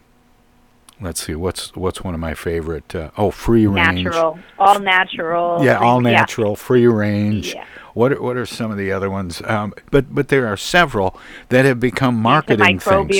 [1.03, 4.03] let's see what's what's one of my favorite uh, oh free range.
[4.03, 6.55] Natural all natural yeah all natural yeah.
[6.55, 7.53] free range.
[7.53, 7.65] Yeah.
[7.93, 9.41] what are, what are some of the other ones?
[9.45, 11.17] Um, but but there are several
[11.49, 13.17] that have become marketing things.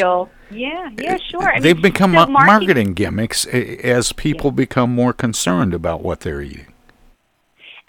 [0.52, 1.50] yeah yeah sure.
[1.50, 4.56] I they've mean, become so marketing gimmicks as people yeah.
[4.56, 6.73] become more concerned about what they're eating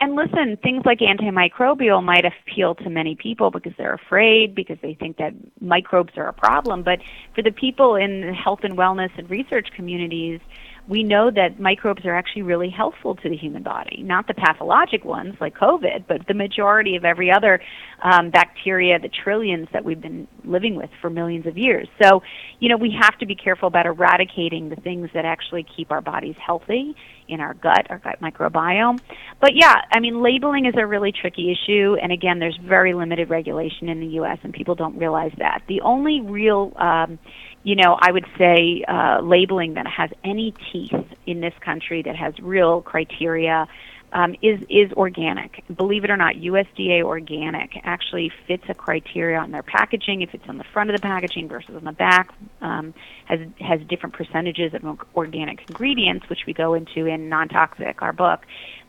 [0.00, 4.94] and listen, things like antimicrobial might appeal to many people because they're afraid, because they
[4.94, 6.82] think that microbes are a problem.
[6.82, 7.00] But
[7.34, 10.40] for the people in the health and wellness and research communities,
[10.86, 14.02] we know that microbes are actually really helpful to the human body.
[14.02, 17.60] Not the pathologic ones like COVID, but the majority of every other
[18.02, 21.88] um, bacteria, the trillions that we've been living with for millions of years.
[22.02, 22.22] So,
[22.60, 26.02] you know, we have to be careful about eradicating the things that actually keep our
[26.02, 26.94] bodies healthy
[27.28, 29.00] in our gut, our gut microbiome.
[29.40, 33.30] But yeah, I mean, labeling is a really tricky issue, and again, there's very limited
[33.30, 35.62] regulation in the U.S., and people don't realize that.
[35.66, 37.18] The only real um,
[37.64, 40.92] you know, I would say uh, labeling that has any teeth
[41.26, 43.66] in this country that has real criteria
[44.12, 45.64] um, is is organic.
[45.74, 50.22] Believe it or not, USDA organic actually fits a criteria on their packaging.
[50.22, 52.94] If it's on the front of the packaging versus on the back, um,
[53.24, 54.84] has has different percentages of
[55.16, 58.46] organic ingredients, which we go into in non toxic, our book.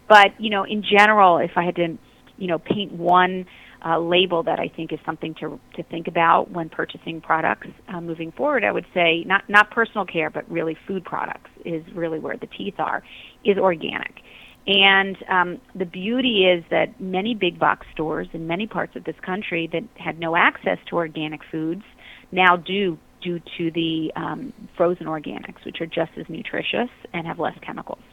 [0.07, 1.97] But you know, in general, if I had to,
[2.37, 3.47] you know, paint one
[3.85, 8.01] uh, label that I think is something to to think about when purchasing products uh,
[8.01, 8.63] moving forward.
[8.63, 12.47] I would say not not personal care, but really food products is really where the
[12.47, 13.03] teeth are.
[13.43, 14.21] Is organic,
[14.65, 19.15] and um, the beauty is that many big box stores in many parts of this
[19.23, 21.83] country that had no access to organic foods
[22.31, 27.39] now do due to the um, frozen organics, which are just as nutritious and have
[27.39, 28.03] less chemicals.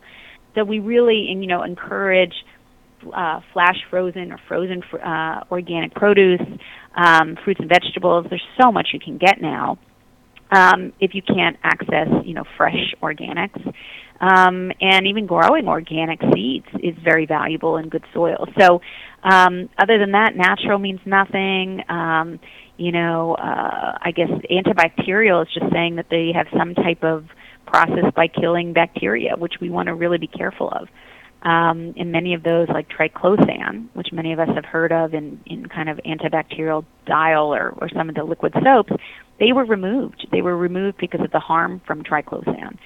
[0.54, 2.34] So we really, you know, encourage
[3.14, 6.40] uh, flash frozen or frozen fr- uh, organic produce,
[6.96, 8.26] um, fruits and vegetables.
[8.28, 9.78] There's so much you can get now.
[10.50, 13.74] Um, if you can't access, you know, fresh organics,
[14.20, 18.46] um, and even growing organic seeds is very valuable in good soil.
[18.58, 18.80] So,
[19.24, 21.82] um, other than that, natural means nothing.
[21.88, 22.38] Um,
[22.76, 27.24] you know, uh, I guess antibacterial is just saying that they have some type of
[27.66, 30.88] process by killing bacteria, which we want to really be careful of
[31.42, 35.40] um, and many of those, like triclosan, which many of us have heard of in,
[35.46, 38.92] in kind of antibacterial dial or, or some of the liquid soaps,
[39.40, 40.28] they were removed.
[40.30, 42.78] They were removed because of the harm from triclosan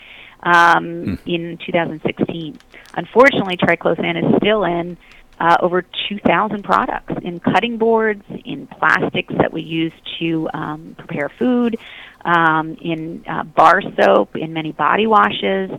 [0.42, 1.18] um, mm.
[1.26, 2.58] in 2016.
[2.94, 4.96] Unfortunately, triclosan is still in
[5.38, 11.28] uh, over 2,000 products in cutting boards, in plastics that we use to um, prepare
[11.38, 11.78] food,
[12.24, 15.70] um, in uh, bar soap, in many body washes.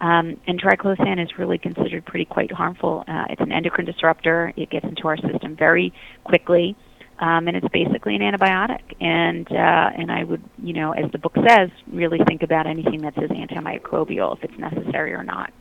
[0.00, 3.04] Um, and triclosan is really considered pretty quite harmful.
[3.06, 4.52] Uh, it's an endocrine disruptor.
[4.56, 5.92] It gets into our system very
[6.24, 6.74] quickly,
[7.18, 8.80] um, and it's basically an antibiotic.
[9.00, 13.02] And uh, and I would, you know, as the book says, really think about anything
[13.02, 15.52] that says antimicrobial if it's necessary or not.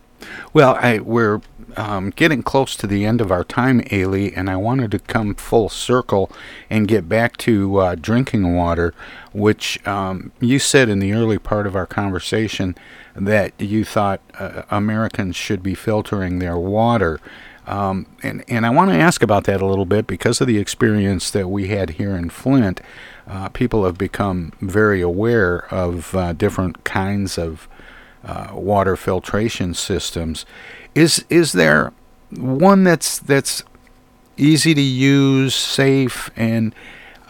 [0.53, 1.41] Well, I, we're
[1.77, 5.35] um, getting close to the end of our time, Aly, and I wanted to come
[5.35, 6.31] full circle
[6.69, 8.93] and get back to uh, drinking water,
[9.31, 12.75] which um, you said in the early part of our conversation
[13.19, 17.19] that you thought uh, Americans should be filtering their water.
[17.67, 20.57] Um, and, and I want to ask about that a little bit because of the
[20.57, 22.81] experience that we had here in Flint.
[23.27, 27.67] Uh, people have become very aware of uh, different kinds of
[28.23, 30.45] uh, water filtration systems.
[30.95, 31.93] Is is there
[32.31, 33.63] one that's that's
[34.35, 36.73] easy to use, safe, and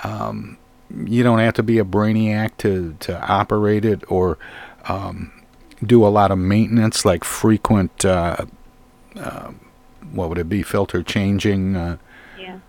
[0.04, 0.58] um,
[1.06, 4.38] you don't have to be a brainiac to, to operate it or
[4.88, 5.32] um,
[5.86, 8.46] do a lot of maintenance, like frequent, uh,
[9.16, 9.52] uh,
[10.12, 11.76] what would it be, filter changing?
[11.76, 11.98] Uh,
[12.40, 12.60] yeah.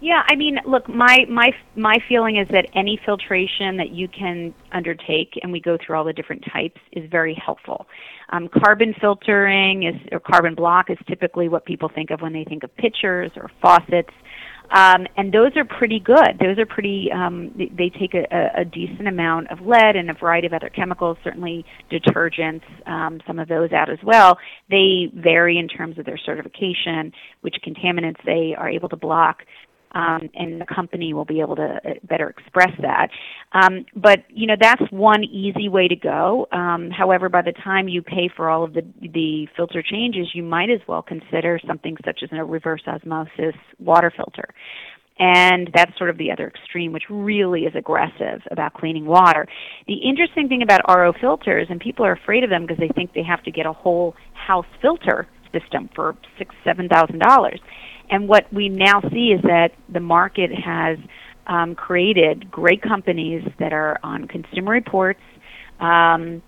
[0.00, 4.54] Yeah, I mean, look, my my my feeling is that any filtration that you can
[4.70, 7.86] undertake, and we go through all the different types, is very helpful.
[8.30, 12.44] Um, carbon filtering is or carbon block is typically what people think of when they
[12.44, 14.12] think of pitchers or faucets.
[14.70, 16.38] Um, and those are pretty good.
[16.38, 17.08] Those are pretty.
[17.12, 20.68] Um, they, they take a, a, decent amount of lead and a variety of other
[20.68, 21.16] chemicals.
[21.24, 24.36] Certainly, detergents, um, some of those out as well.
[24.68, 29.38] They vary in terms of their certification, which contaminants they are able to block
[29.92, 33.08] um, and the company will be able to uh, better express that.
[33.52, 36.46] Um, but you know that's one easy way to go.
[36.52, 40.42] Um, however, by the time you pay for all of the the filter changes, you
[40.42, 44.48] might as well consider something such as a reverse osmosis water filter.
[45.20, 49.48] And that's sort of the other extreme, which really is aggressive about cleaning water.
[49.88, 53.14] The interesting thing about RO filters, and people are afraid of them because they think
[53.14, 57.60] they have to get a whole house filter system for six, seven thousand dollars
[58.10, 60.98] and what we now see is that the market has
[61.46, 65.20] um, created great companies that are on consumer reports
[65.80, 66.42] um,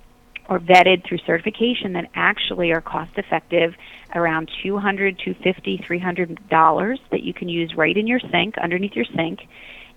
[0.48, 3.74] or vetted through certification that actually are cost effective
[4.14, 9.06] around 200 250 300 dollars that you can use right in your sink underneath your
[9.16, 9.40] sink.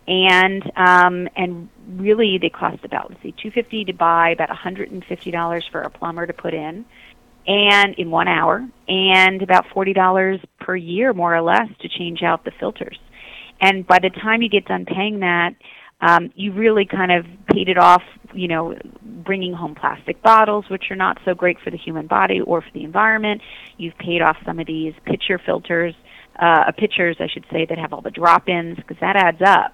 [0.07, 5.65] And um, and really they cost about let's see 250 to buy about 150 dollars
[5.71, 6.85] for a plumber to put in
[7.47, 12.45] and in one hour and about $40 per year more or less to change out
[12.45, 12.97] the filters.
[13.61, 15.51] And by the time you get done paying that
[16.01, 18.01] um, you really kind of paid it off
[18.33, 22.41] you know bringing home plastic bottles which are not so great for the human body
[22.41, 23.41] or for the environment.
[23.77, 25.93] You've paid off some of these pitcher filters
[26.41, 29.71] uh, pitchers i should say that have all the drop-ins because that adds up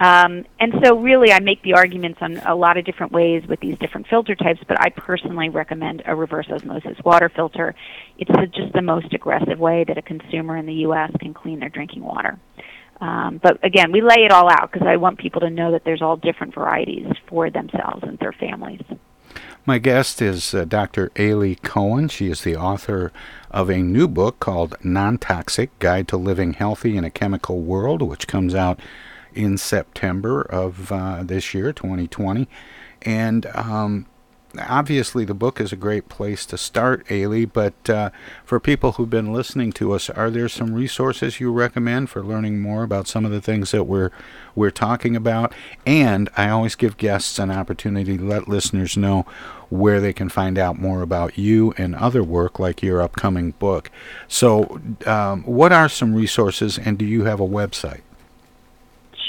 [0.00, 3.60] um, and so, really, I make the arguments on a lot of different ways with
[3.60, 7.74] these different filter types, but I personally recommend a reverse osmosis water filter.
[8.16, 11.12] It's just the most aggressive way that a consumer in the U.S.
[11.20, 12.38] can clean their drinking water.
[13.02, 15.84] Um, but again, we lay it all out because I want people to know that
[15.84, 18.82] there's all different varieties for themselves and their families.
[19.66, 21.12] My guest is uh, Dr.
[21.16, 22.08] Aly Cohen.
[22.08, 23.12] She is the author
[23.50, 28.00] of a new book called Non Toxic Guide to Living Healthy in a Chemical World,
[28.00, 28.80] which comes out
[29.34, 32.48] in September of uh, this year, 2020.
[33.02, 34.06] And um,
[34.58, 37.44] obviously, the book is a great place to start, Aly.
[37.44, 38.10] But uh,
[38.44, 42.60] for people who've been listening to us, are there some resources you recommend for learning
[42.60, 44.10] more about some of the things that we're
[44.54, 45.52] we're talking about?
[45.86, 49.26] And I always give guests an opportunity to let listeners know
[49.68, 53.90] where they can find out more about you and other work like your upcoming book.
[54.26, 58.00] So, um, what are some resources, and do you have a website?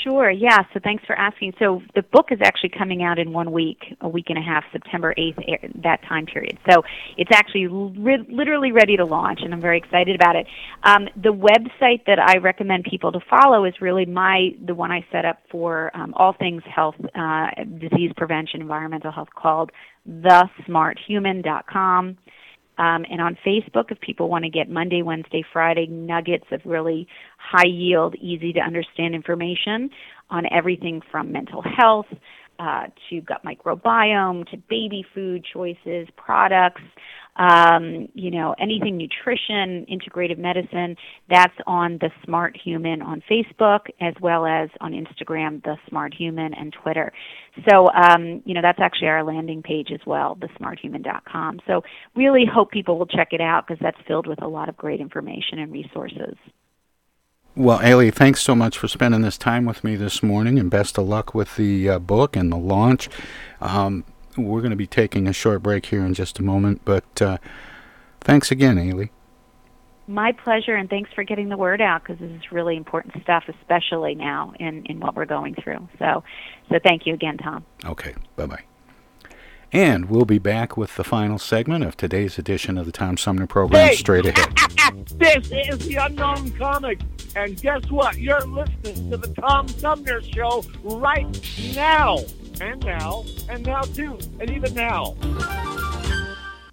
[0.04, 0.32] Sure.
[0.32, 0.64] Yeah.
[0.74, 1.54] So thanks for asking.
[1.60, 4.64] So the book is actually coming out in one week, a week and a half,
[4.72, 6.58] September 8th, that time period.
[6.70, 6.84] So
[7.18, 10.48] it's actually li- literally ready to launch, and I'm very excited about it.
[10.84, 15.06] Um, the website that I recommend people to follow is really my the one I
[15.12, 17.48] set up for um, all things health, uh,
[17.80, 19.72] disease prevention, environmental health, called
[20.10, 22.18] thesmarthuman.com.
[22.78, 27.08] Um, and on Facebook, if people want to get Monday, Wednesday, Friday nuggets of really
[27.52, 29.90] high yield, easy to understand information
[30.30, 32.06] on everything from mental health
[32.60, 36.82] uh, to gut microbiome to baby food choices, products,
[37.38, 40.96] um, you know, anything nutrition, integrative medicine,
[41.30, 46.54] that's on The Smart Human on Facebook as well as on Instagram, The Smart Human,
[46.54, 47.12] and Twitter.
[47.68, 51.62] So, um, you know, that's actually our landing page as well, thesmarthuman.com.
[51.66, 51.82] So,
[52.16, 55.00] really hope people will check it out because that's filled with a lot of great
[55.00, 56.36] information and resources.
[57.56, 60.98] Well, Aly, thanks so much for spending this time with me this morning, and best
[60.98, 63.10] of luck with the uh, book and the launch.
[63.60, 64.06] Um,
[64.38, 67.38] we're going to be taking a short break here in just a moment, but uh,
[68.22, 69.12] thanks again, Aly.
[70.08, 73.44] My pleasure, and thanks for getting the word out because this is really important stuff,
[73.48, 75.90] especially now in, in what we're going through.
[76.00, 76.24] So,
[76.70, 77.66] so thank you again, Tom.
[77.86, 78.64] Okay, bye bye.
[79.74, 83.48] And we'll be back with the final segment of today's edition of the Tom Sumner
[83.48, 84.54] program hey, straight ahead.
[85.16, 87.00] this is the Unknown Comic,
[87.38, 88.18] and guess what?
[88.18, 91.26] You're listening to the Tom Sumner Show right
[91.74, 92.20] now
[92.60, 95.16] and now, and now too, and even now.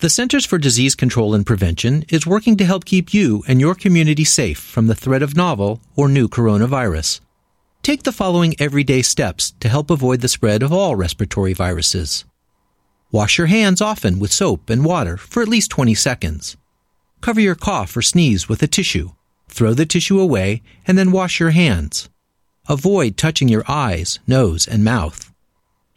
[0.01, 3.75] The Centers for Disease Control and Prevention is working to help keep you and your
[3.75, 7.21] community safe from the threat of novel or new coronavirus.
[7.83, 12.25] Take the following everyday steps to help avoid the spread of all respiratory viruses.
[13.11, 16.59] Wash your hands often with soap and water for at least 20 seconds.
[17.23, 19.13] Cover your cough or sneeze with a tissue.
[19.49, 22.11] Throw the tissue away and then wash your hands.
[22.69, 25.33] Avoid touching your eyes, nose, and mouth.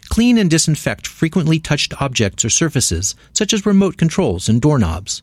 [0.08, 5.22] Clean and disinfect frequently touched objects or surfaces, such as remote controls and doorknobs.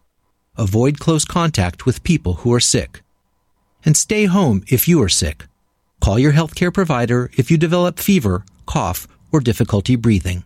[0.59, 3.01] Avoid close contact with people who are sick.
[3.82, 5.47] And stay home if you are sick.
[6.01, 10.45] Call your healthcare provider if you develop fever, cough, or difficulty breathing.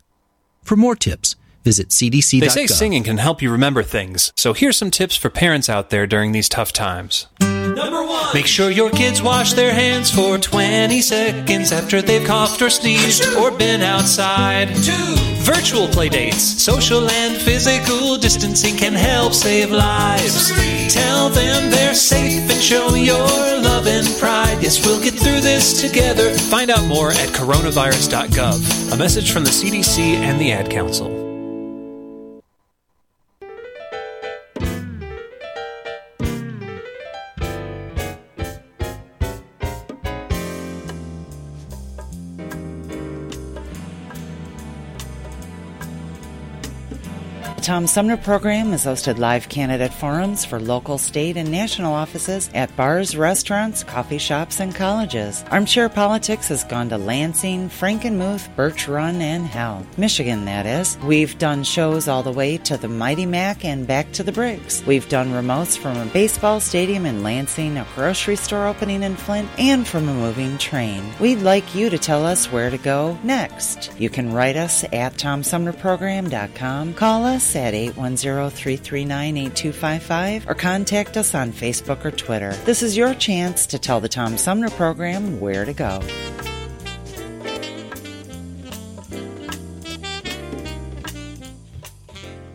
[0.63, 2.41] For more tips, visit cdc.gov.
[2.41, 5.91] They say singing can help you remember things, so here's some tips for parents out
[5.91, 7.27] there during these tough times.
[7.41, 8.35] Number one.
[8.35, 13.35] Make sure your kids wash their hands for 20 seconds after they've coughed or sneezed
[13.37, 14.69] or been outside.
[14.69, 15.32] Two.
[15.43, 16.41] Virtual playdates.
[16.41, 20.51] Social and physical distancing can help save lives.
[20.93, 24.59] Tell them they're safe and show your love and pride.
[24.61, 26.33] Yes, we'll get through this together.
[26.35, 28.93] Find out more at coronavirus.gov.
[28.93, 31.22] A message from the CDC and the Ad Council.
[47.63, 52.51] The Tom Sumner program has hosted live candidate forums for local, state, and national offices
[52.55, 55.45] at bars, restaurants, coffee shops, and colleges.
[55.49, 60.99] Armchair Politics has gone to Lansing, Frankenmuth, Birch Run, and Hell, Michigan, that is.
[61.05, 64.85] We've done shows all the way to the Mighty Mac and back to the Briggs.
[64.85, 69.49] We've done remotes from a baseball stadium in Lansing, a grocery store opening in Flint,
[69.57, 71.05] and from a moving train.
[71.21, 73.93] We'd like you to tell us where to go next.
[74.01, 82.05] You can write us at TomSumnerProgram.com, call us at 810-339-8255 or contact us on Facebook
[82.05, 82.53] or Twitter.
[82.65, 86.03] This is your chance to tell the Tom Sumner program where to go.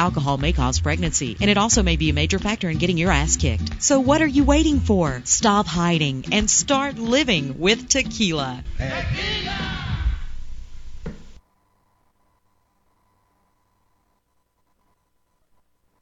[0.00, 3.10] Alcohol may cause pregnancy, and it also may be a major factor in getting your
[3.10, 3.82] ass kicked.
[3.82, 5.20] So what are you waiting for?
[5.24, 8.64] Stop hiding and start living with tequila.
[8.78, 9.76] Tequila!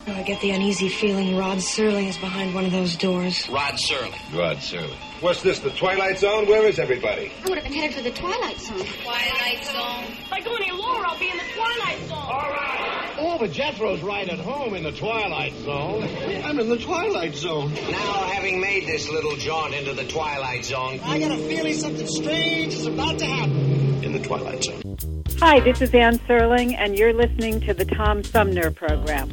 [0.07, 3.49] I get the uneasy feeling Rod Serling is behind one of those doors.
[3.49, 4.39] Rod Serling.
[4.39, 4.97] Rod Serling.
[5.21, 6.47] What's this, the Twilight Zone?
[6.47, 7.33] Where is everybody?
[7.45, 8.79] I would have been headed for the Twilight Zone.
[9.03, 10.05] Twilight Zone.
[10.25, 12.13] If I go any lower, I'll be in the Twilight Zone.
[12.17, 12.98] All right.
[13.21, 16.05] Oh, but Jethro's right at home in the Twilight Zone.
[16.45, 17.75] I'm in the Twilight Zone.
[17.75, 22.07] Now, having made this little jaunt into the Twilight Zone, I got a feeling something
[22.07, 24.05] strange is about to happen.
[24.05, 25.25] In the Twilight Zone.
[25.41, 29.33] Hi, this is Anne Serling, and you're listening to the Tom Sumner Program.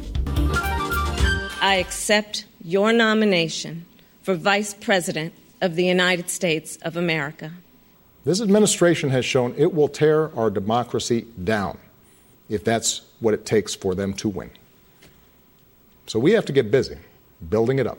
[1.60, 3.86] I accept your nomination
[4.22, 7.52] for Vice President of the United States of America.
[8.24, 11.78] This administration has shown it will tear our democracy down
[12.48, 14.50] if that's what it takes for them to win.
[16.06, 16.96] So we have to get busy
[17.48, 17.98] building it up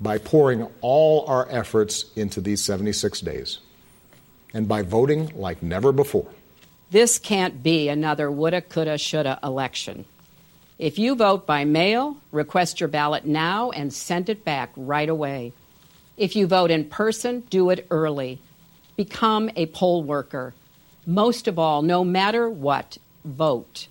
[0.00, 3.58] by pouring all our efforts into these 76 days
[4.52, 6.28] and by voting like never before.
[6.90, 10.04] This can't be another woulda, coulda, shoulda election.
[10.78, 15.52] If you vote by mail, request your ballot now and send it back right away.
[16.16, 18.40] If you vote in person, do it early.
[18.96, 20.54] Become a poll worker.
[21.06, 23.88] Most of all, no matter what, vote.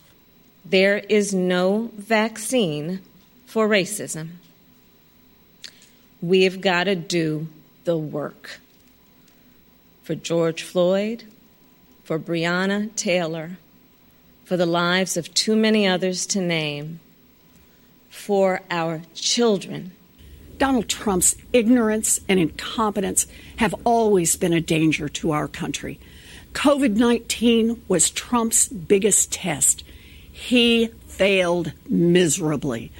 [0.65, 3.01] There is no vaccine
[3.45, 4.29] for racism.
[6.21, 7.47] We've got to do
[7.83, 8.59] the work.
[10.03, 11.23] For George Floyd,
[12.03, 13.57] for Breonna Taylor,
[14.45, 16.99] for the lives of too many others to name,
[18.09, 19.91] for our children.
[20.57, 23.27] Donald Trump's ignorance and incompetence
[23.57, 25.99] have always been a danger to our country.
[26.53, 29.83] COVID 19 was Trump's biggest test.
[30.31, 32.91] He failed miserably.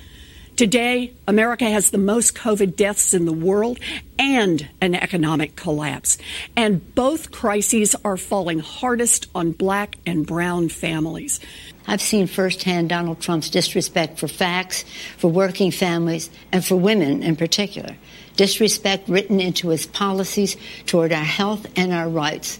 [0.56, 3.80] Today, America has the most COVID deaths in the world
[4.20, 6.20] and an economic collapse.
[6.56, 11.39] And both crises are falling hardest on black and brown families.
[11.88, 14.86] I've seen firsthand Donald Trump's disrespect for facts,
[15.18, 17.95] for working families, and for women in particular.
[18.36, 22.60] Disrespect written into his policies toward our health and our rights,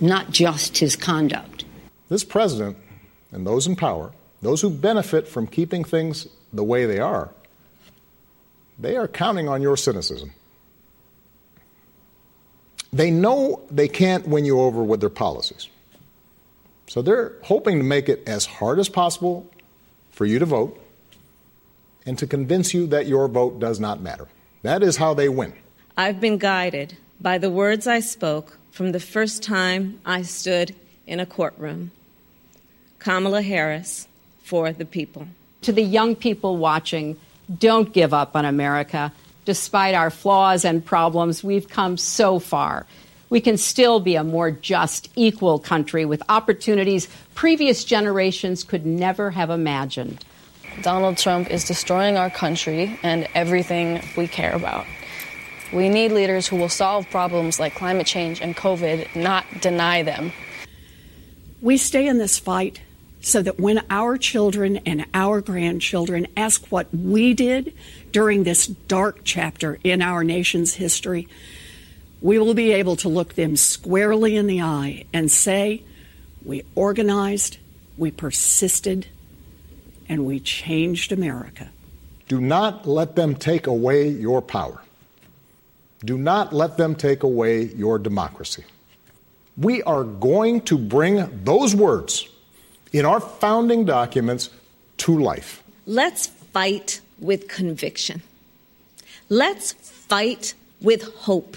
[0.00, 1.64] not just his conduct.
[2.08, 2.76] This president
[3.32, 7.30] and those in power, those who benefit from keeping things the way they are,
[8.78, 10.32] they are counting on your cynicism.
[12.92, 15.68] They know they can't win you over with their policies.
[16.88, 19.48] So they're hoping to make it as hard as possible
[20.10, 20.80] for you to vote
[22.04, 24.26] and to convince you that your vote does not matter.
[24.62, 25.52] That is how they win.
[25.96, 30.74] I've been guided by the words I spoke from the first time I stood
[31.06, 31.90] in a courtroom.
[32.98, 34.06] Kamala Harris
[34.42, 35.26] for the people.
[35.62, 37.16] To the young people watching,
[37.58, 39.12] don't give up on America.
[39.44, 42.86] Despite our flaws and problems, we've come so far.
[43.30, 49.30] We can still be a more just, equal country with opportunities previous generations could never
[49.30, 50.24] have imagined.
[50.82, 54.86] Donald Trump is destroying our country and everything we care about.
[55.72, 60.32] We need leaders who will solve problems like climate change and COVID, not deny them.
[61.62, 62.80] We stay in this fight
[63.20, 67.74] so that when our children and our grandchildren ask what we did
[68.12, 71.28] during this dark chapter in our nation's history,
[72.20, 75.82] we will be able to look them squarely in the eye and say,
[76.44, 77.58] We organized,
[77.96, 79.06] we persisted,
[80.08, 81.70] and we changed America.
[82.26, 84.82] Do not let them take away your power.
[86.04, 88.64] Do not let them take away your democracy.
[89.56, 92.28] We are going to bring those words
[92.92, 94.50] in our founding documents
[94.98, 95.62] to life.
[95.86, 98.22] Let's fight with conviction.
[99.28, 101.56] Let's fight with hope.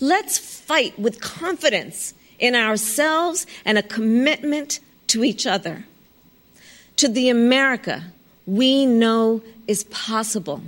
[0.00, 5.84] Let's fight with confidence in ourselves and a commitment to each other.
[6.96, 8.04] To the America
[8.46, 10.62] we know is possible.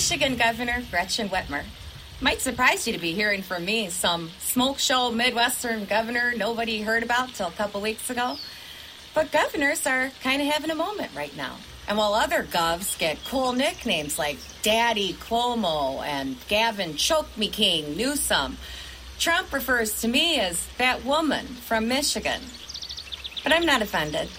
[0.00, 1.62] Michigan Governor Gretchen Whitmer.
[2.22, 7.02] Might surprise you to be hearing from me, some smoke show Midwestern governor nobody heard
[7.02, 8.38] about till a couple weeks ago.
[9.14, 11.58] But governors are kind of having a moment right now.
[11.86, 17.94] And while other govs get cool nicknames like Daddy Cuomo and Gavin Choke Me King
[17.94, 18.56] Newsom,
[19.18, 22.40] Trump refers to me as that woman from Michigan.
[23.44, 24.30] But I'm not offended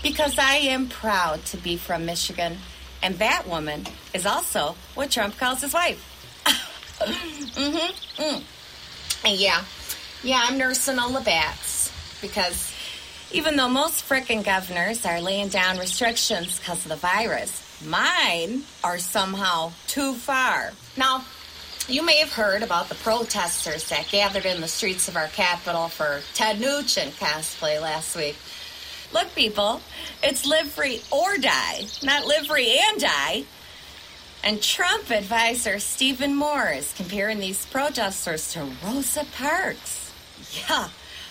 [0.00, 2.58] because I am proud to be from Michigan,
[3.02, 6.08] and that woman is also what Trump calls his wife.
[7.00, 8.22] mm-hmm.
[8.22, 8.42] Mm.
[9.24, 9.64] And yeah,
[10.22, 12.72] yeah, I'm nursing all the bats because
[13.32, 18.98] even though most frickin' governors are laying down restrictions because of the virus, mine are
[18.98, 20.72] somehow too far.
[20.96, 21.24] Now,
[21.88, 25.88] you may have heard about the protesters that gathered in the streets of our capital
[25.88, 28.36] for Ted Nugent cosplay last week.
[29.12, 29.80] Look, people,
[30.22, 33.44] it's live free or die, not live free and die.
[34.44, 40.12] And Trump advisor Stephen Moore is comparing these protesters to Rosa Parks.
[40.68, 40.88] Yeah,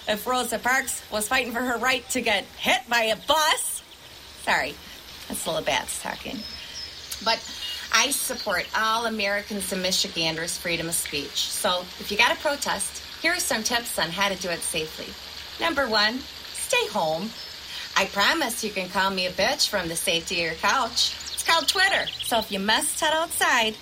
[0.08, 3.84] if Rosa Parks was fighting for her right to get hit by a bus.
[4.44, 4.76] Sorry,
[5.28, 6.38] that's a little bats talking.
[7.24, 7.40] But
[7.94, 11.50] I support all Americans and Michiganders' freedom of speech.
[11.50, 14.62] So if you got to protest, here are some tips on how to do it
[14.62, 15.14] safely.
[15.64, 16.20] Number one,
[16.54, 17.30] stay home.
[18.02, 21.14] I promise you can call me a bitch from the safety of your couch.
[21.34, 22.08] It's called Twitter.
[22.24, 23.76] So if you must head outside,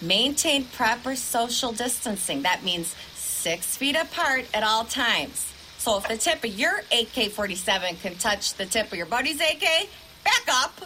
[0.00, 2.42] maintain proper social distancing.
[2.42, 5.52] That means six feet apart at all times.
[5.78, 9.40] So if the tip of your AK 47 can touch the tip of your buddy's
[9.40, 9.88] AK,
[10.22, 10.80] back up.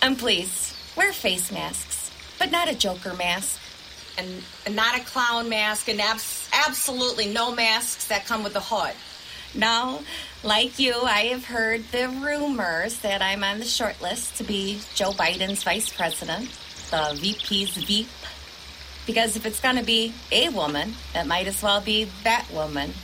[0.00, 3.60] And please, wear face masks, but not a Joker mask.
[4.16, 8.60] And, and not a clown mask, and abs- absolutely no masks that come with a
[8.60, 8.94] hood.
[9.54, 10.02] No,
[10.42, 14.80] like you, I have heard the rumors that I'm on the short list to be
[14.94, 16.50] Joe Biden's vice president,
[16.90, 18.08] the VP's VP.
[19.06, 22.94] Because if it's going to be a woman, it might as well be that woman.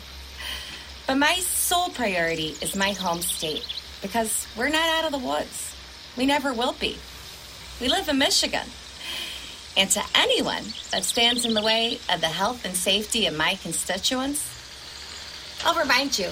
[1.07, 3.67] But my sole priority is my home state
[4.03, 5.77] because we're not out of the woods.
[6.17, 6.99] We never will be.
[7.81, 8.67] We live in Michigan.
[9.77, 13.55] And to anyone that stands in the way of the health and safety of my
[13.55, 14.60] constituents,
[15.65, 16.31] I'll remind you,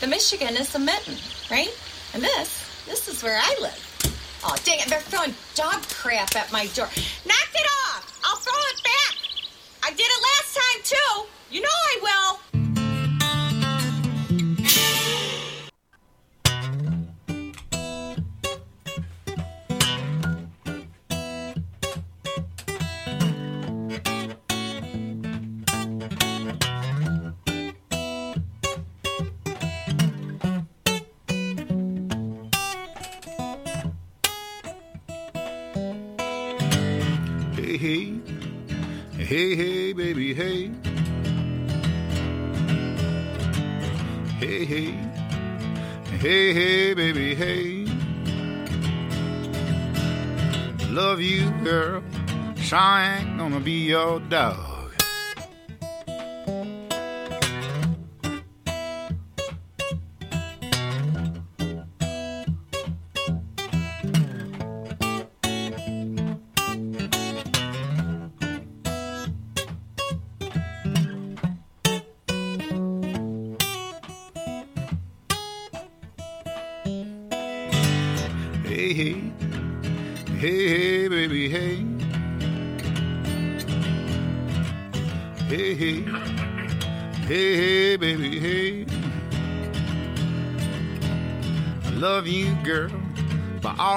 [0.00, 1.16] the Michigan is the mitten,
[1.50, 1.74] right?
[2.12, 3.82] And this, this is where I live.
[4.44, 6.88] Oh, dang it, they're throwing dog crap at my door.
[7.24, 8.20] Knock it off!
[8.22, 9.16] I'll throw it back!
[9.82, 11.26] I did it last time, too!
[11.50, 12.45] You know I will!
[53.66, 54.75] Be your dog.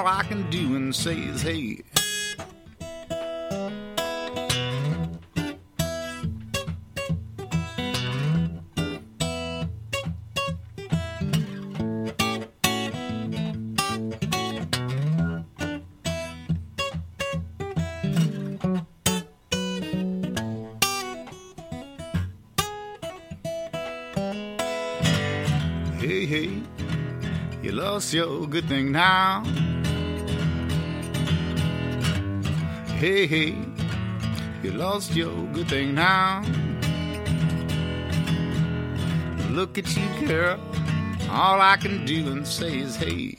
[0.00, 1.82] All I can do and say is hey.
[25.98, 26.62] Hey, hey,
[27.62, 29.69] you lost your good thing now.
[33.00, 33.56] Hey, hey,
[34.62, 36.42] you lost your good thing now.
[39.48, 40.60] Look at you, girl.
[41.30, 43.38] All I can do and say is hey.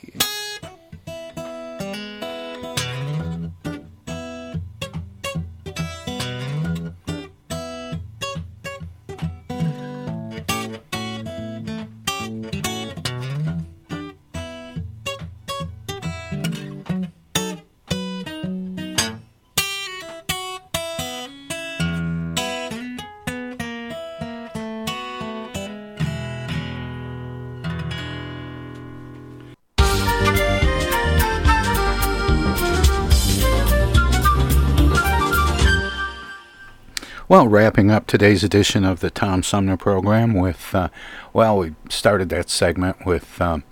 [37.48, 40.88] Wrapping up today's edition of the Tom Sumner program with, uh,
[41.32, 43.64] well, we started that segment with um,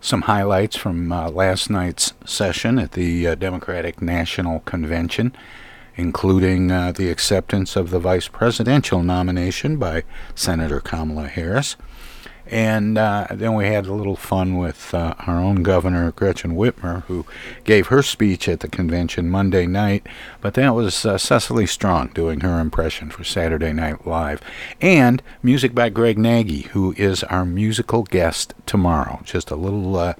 [0.00, 5.34] some highlights from uh, last night's session at the uh, Democratic National Convention,
[5.96, 10.04] including uh, the acceptance of the vice presidential nomination by
[10.34, 11.76] Senator Kamala Harris.
[12.50, 17.02] And uh, then we had a little fun with uh, our own governor, Gretchen Whitmer,
[17.04, 17.26] who
[17.64, 20.06] gave her speech at the convention Monday night.
[20.40, 24.40] But that was uh, Cecily Strong doing her impression for Saturday Night Live.
[24.80, 29.20] And music by Greg Nagy, who is our musical guest tomorrow.
[29.24, 29.96] Just a little.
[29.96, 30.14] Uh,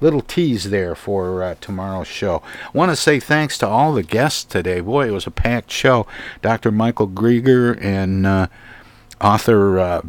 [0.00, 2.40] little tease there for uh, tomorrow's show.
[2.72, 4.78] Want to say thanks to all the guests today.
[4.78, 6.06] Boy, it was a packed show.
[6.40, 6.70] Dr.
[6.70, 8.46] Michael Greger and uh,
[9.20, 10.02] author uh,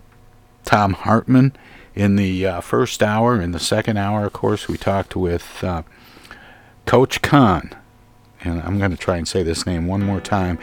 [0.70, 1.53] Thom Hartmann
[1.95, 3.41] in the uh, first hour.
[3.41, 5.82] In the second hour, of course, we talked with uh,
[6.86, 7.72] Coach Khan.
[8.41, 10.59] And I'm going to try and say this name one more time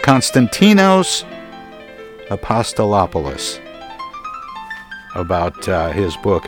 [0.00, 1.24] Konstantinos
[2.28, 3.58] Apostolopoulos
[5.14, 6.46] about uh, his book,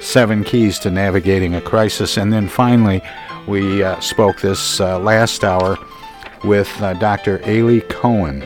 [0.00, 2.18] Seven Keys to Navigating a Crisis.
[2.18, 3.00] And then finally,
[3.48, 5.78] we uh, spoke this uh, last hour
[6.44, 7.40] with uh, Dr.
[7.44, 8.42] Aly Cohen,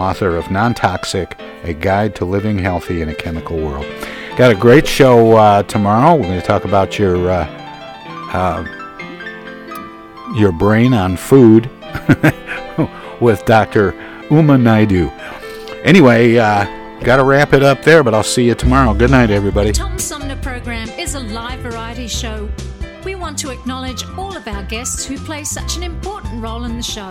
[0.00, 3.86] author of Non Toxic A Guide to Living Healthy in a Chemical World.
[4.36, 6.14] Got a great show uh, tomorrow.
[6.14, 7.46] We're going to talk about your uh,
[8.32, 8.64] uh,
[10.34, 11.68] your brain on food
[13.20, 13.92] with Dr.
[14.30, 15.10] Uma Naidoo.
[15.84, 16.64] Anyway, uh,
[17.04, 18.94] got to wrap it up there, but I'll see you tomorrow.
[18.94, 19.70] Good night, everybody.
[19.70, 22.48] The Tom Sumner program is a live variety show.
[23.04, 26.76] We want to acknowledge all of our guests who play such an important role in
[26.76, 27.10] the show